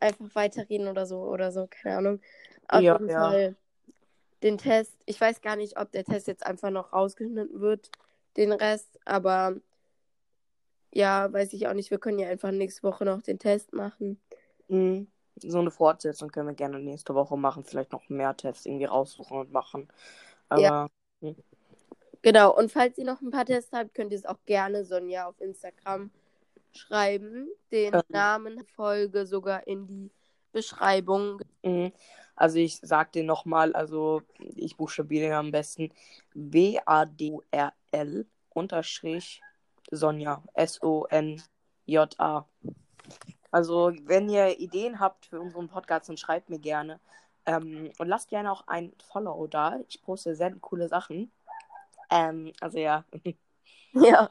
einfach 0.00 0.34
weiterreden 0.34 0.88
oder 0.88 1.06
so 1.06 1.18
oder 1.20 1.52
so, 1.52 1.66
keine 1.68 1.96
Ahnung. 1.96 2.20
Auf 2.68 2.82
ja, 2.82 2.92
jeden 2.94 3.10
ja. 3.10 3.20
Fall 3.20 3.56
den 4.42 4.58
Test. 4.58 4.96
Ich 5.06 5.20
weiß 5.20 5.42
gar 5.42 5.56
nicht, 5.56 5.78
ob 5.78 5.92
der 5.92 6.04
Test 6.04 6.26
jetzt 6.26 6.46
einfach 6.46 6.70
noch 6.70 6.92
rausgeschnitten 6.92 7.60
wird, 7.60 7.90
den 8.36 8.52
Rest, 8.52 8.98
aber 9.04 9.56
ja, 10.92 11.32
weiß 11.32 11.52
ich 11.52 11.68
auch 11.68 11.74
nicht. 11.74 11.90
Wir 11.90 11.98
können 11.98 12.18
ja 12.18 12.28
einfach 12.28 12.50
nächste 12.50 12.82
Woche 12.82 13.04
noch 13.04 13.22
den 13.22 13.38
Test 13.38 13.72
machen. 13.72 14.20
Mhm. 14.68 15.08
So 15.42 15.58
eine 15.58 15.70
Fortsetzung 15.70 16.30
können 16.30 16.48
wir 16.48 16.54
gerne 16.54 16.78
nächste 16.78 17.14
Woche 17.14 17.36
machen. 17.36 17.64
Vielleicht 17.64 17.92
noch 17.92 18.08
mehr 18.08 18.36
Tests 18.36 18.66
irgendwie 18.66 18.86
raussuchen 18.86 19.38
und 19.38 19.52
machen. 19.52 19.88
Aber. 20.48 20.60
Ja. 20.60 20.88
Hm. 21.20 21.36
Genau, 22.22 22.54
und 22.54 22.70
falls 22.70 22.98
ihr 22.98 23.06
noch 23.06 23.22
ein 23.22 23.30
paar 23.30 23.46
Tests 23.46 23.72
habt, 23.72 23.94
könnt 23.94 24.12
ihr 24.12 24.18
es 24.18 24.26
auch 24.26 24.38
gerne 24.44 24.84
Sonja 24.84 25.26
auf 25.26 25.40
Instagram 25.40 26.10
schreiben. 26.72 27.48
Den 27.72 27.94
ähm. 27.94 28.02
Namen 28.08 28.62
Folge 28.76 29.24
sogar 29.26 29.66
in 29.66 29.86
die 29.86 30.10
Beschreibung. 30.52 31.40
Mhm. 31.62 31.92
Also 32.36 32.58
ich 32.58 32.78
sag 32.82 33.12
dir 33.12 33.24
nochmal, 33.24 33.72
also 33.74 34.22
ich 34.38 34.76
buchstabiere 34.76 35.36
am 35.36 35.50
besten 35.50 35.92
W-A-D-R-L 36.34 38.26
unterstrich 38.50 39.42
Sonja. 39.90 40.42
S-O-N-J-A. 40.54 42.46
Also, 43.50 43.92
wenn 44.04 44.28
ihr 44.28 44.58
Ideen 44.58 45.00
habt 45.00 45.26
für 45.26 45.40
unseren 45.40 45.68
Podcast, 45.68 46.08
dann 46.08 46.16
schreibt 46.16 46.50
mir 46.50 46.58
gerne. 46.58 47.00
Ähm, 47.46 47.90
und 47.98 48.08
lasst 48.08 48.28
gerne 48.28 48.52
auch 48.52 48.66
ein 48.66 48.92
Follow 49.02 49.46
da. 49.46 49.80
Ich 49.88 50.02
poste 50.02 50.34
sehr 50.34 50.54
coole 50.56 50.88
Sachen. 50.88 51.32
Ähm, 52.10 52.52
also 52.60 52.78
ja. 52.78 53.04
ja. 53.92 54.30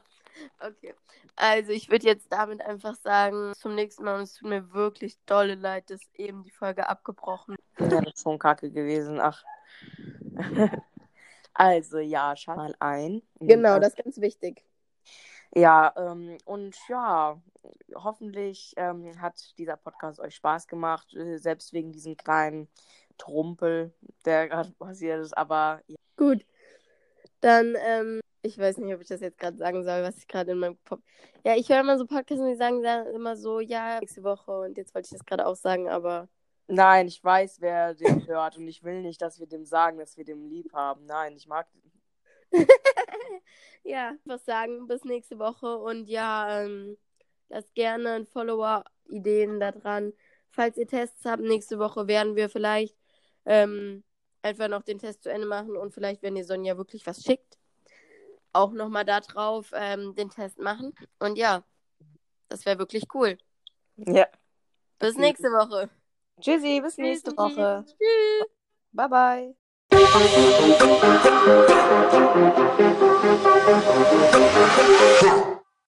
Okay. 0.60 0.94
Also 1.36 1.72
ich 1.72 1.90
würde 1.90 2.06
jetzt 2.06 2.30
damit 2.30 2.60
einfach 2.60 2.94
sagen, 2.94 3.52
zum 3.56 3.74
nächsten 3.74 4.04
Mal 4.04 4.16
und 4.16 4.22
es 4.22 4.34
tut 4.34 4.48
mir 4.48 4.72
wirklich 4.72 5.18
dolle 5.24 5.54
leid, 5.54 5.90
dass 5.90 6.00
eben 6.14 6.44
die 6.44 6.50
Folge 6.50 6.88
abgebrochen. 6.88 7.56
Ja, 7.78 8.02
das 8.02 8.14
ist 8.14 8.22
schon 8.22 8.38
kacke 8.38 8.70
gewesen. 8.70 9.18
Ach. 9.20 9.42
also 11.54 11.98
ja, 11.98 12.36
schau 12.36 12.56
mal 12.56 12.74
ein. 12.78 13.22
Genau, 13.40 13.78
das 13.78 13.94
ist 13.94 14.04
ganz 14.04 14.20
wichtig. 14.20 14.62
Ja, 15.54 15.92
ähm, 15.96 16.38
und 16.44 16.76
ja, 16.88 17.40
hoffentlich 17.94 18.72
ähm, 18.76 19.20
hat 19.20 19.34
dieser 19.58 19.76
Podcast 19.76 20.20
euch 20.20 20.36
Spaß 20.36 20.68
gemacht, 20.68 21.12
äh, 21.14 21.38
selbst 21.38 21.72
wegen 21.72 21.92
diesem 21.92 22.16
kleinen 22.16 22.68
Trumpel, 23.18 23.92
der 24.24 24.48
gerade 24.48 24.70
passiert 24.78 25.20
ist, 25.20 25.36
aber 25.36 25.80
ja. 25.86 25.96
Gut. 26.16 26.44
Dann, 27.40 27.74
ähm, 27.80 28.20
ich 28.42 28.58
weiß 28.58 28.78
nicht, 28.78 28.94
ob 28.94 29.00
ich 29.00 29.08
das 29.08 29.20
jetzt 29.20 29.38
gerade 29.38 29.56
sagen 29.56 29.82
soll, 29.84 30.02
was 30.02 30.18
ich 30.18 30.28
gerade 30.28 30.52
in 30.52 30.58
meinem 30.58 30.78
Kopf. 30.84 31.02
Ja, 31.44 31.56
ich 31.56 31.68
höre 31.68 31.80
immer 31.80 31.98
so 31.98 32.06
Podcasts 32.06 32.42
und 32.42 32.48
die 32.48 32.56
sagen 32.56 32.82
dann 32.82 33.06
immer 33.06 33.36
so, 33.36 33.60
ja, 33.60 33.98
nächste 34.00 34.22
Woche 34.22 34.60
und 34.60 34.76
jetzt 34.76 34.94
wollte 34.94 35.06
ich 35.06 35.18
das 35.18 35.24
gerade 35.24 35.46
auch 35.46 35.56
sagen, 35.56 35.88
aber. 35.88 36.28
Nein, 36.68 37.08
ich 37.08 37.22
weiß, 37.24 37.60
wer 37.60 37.94
den 37.94 38.26
hört 38.28 38.56
und 38.56 38.68
ich 38.68 38.84
will 38.84 39.02
nicht, 39.02 39.20
dass 39.20 39.40
wir 39.40 39.46
dem 39.46 39.64
sagen, 39.64 39.98
dass 39.98 40.16
wir 40.16 40.24
dem 40.24 40.44
lieb 40.44 40.72
haben. 40.72 41.04
Nein, 41.06 41.34
ich 41.34 41.48
mag 41.48 41.66
ja, 43.82 44.14
was 44.24 44.44
sagen, 44.44 44.86
bis 44.86 45.04
nächste 45.04 45.38
Woche 45.38 45.78
und 45.78 46.08
ja, 46.08 46.62
ähm, 46.62 46.96
lasst 47.48 47.74
gerne 47.74 48.12
ein 48.12 48.26
Follower-Ideen 48.26 49.60
da 49.60 49.72
dran. 49.72 50.12
Falls 50.50 50.76
ihr 50.76 50.86
Tests 50.86 51.24
habt, 51.24 51.42
nächste 51.42 51.78
Woche 51.78 52.06
werden 52.06 52.36
wir 52.36 52.48
vielleicht 52.48 52.96
ähm, 53.46 54.02
einfach 54.42 54.68
noch 54.68 54.82
den 54.82 54.98
Test 54.98 55.22
zu 55.22 55.30
Ende 55.30 55.46
machen 55.46 55.76
und 55.76 55.92
vielleicht, 55.92 56.22
wenn 56.22 56.36
ihr 56.36 56.44
Sonja 56.44 56.76
wirklich 56.76 57.06
was 57.06 57.22
schickt, 57.22 57.58
auch 58.52 58.72
nochmal 58.72 59.04
da 59.04 59.20
drauf 59.20 59.70
ähm, 59.74 60.14
den 60.14 60.30
Test 60.30 60.58
machen. 60.58 60.94
Und 61.18 61.36
ja, 61.36 61.62
das 62.48 62.66
wäre 62.66 62.78
wirklich 62.78 63.04
cool. 63.14 63.38
Ja. 63.96 64.26
Bis 64.98 65.16
nächste 65.16 65.48
Woche. 65.48 65.88
Tschüssi, 66.40 66.80
bis 66.80 66.96
nächste 66.98 67.36
Woche. 67.36 67.84
Tschüss. 67.86 68.48
Bye, 68.92 69.08
bye. 69.08 69.59
Yeah. 75.22 75.49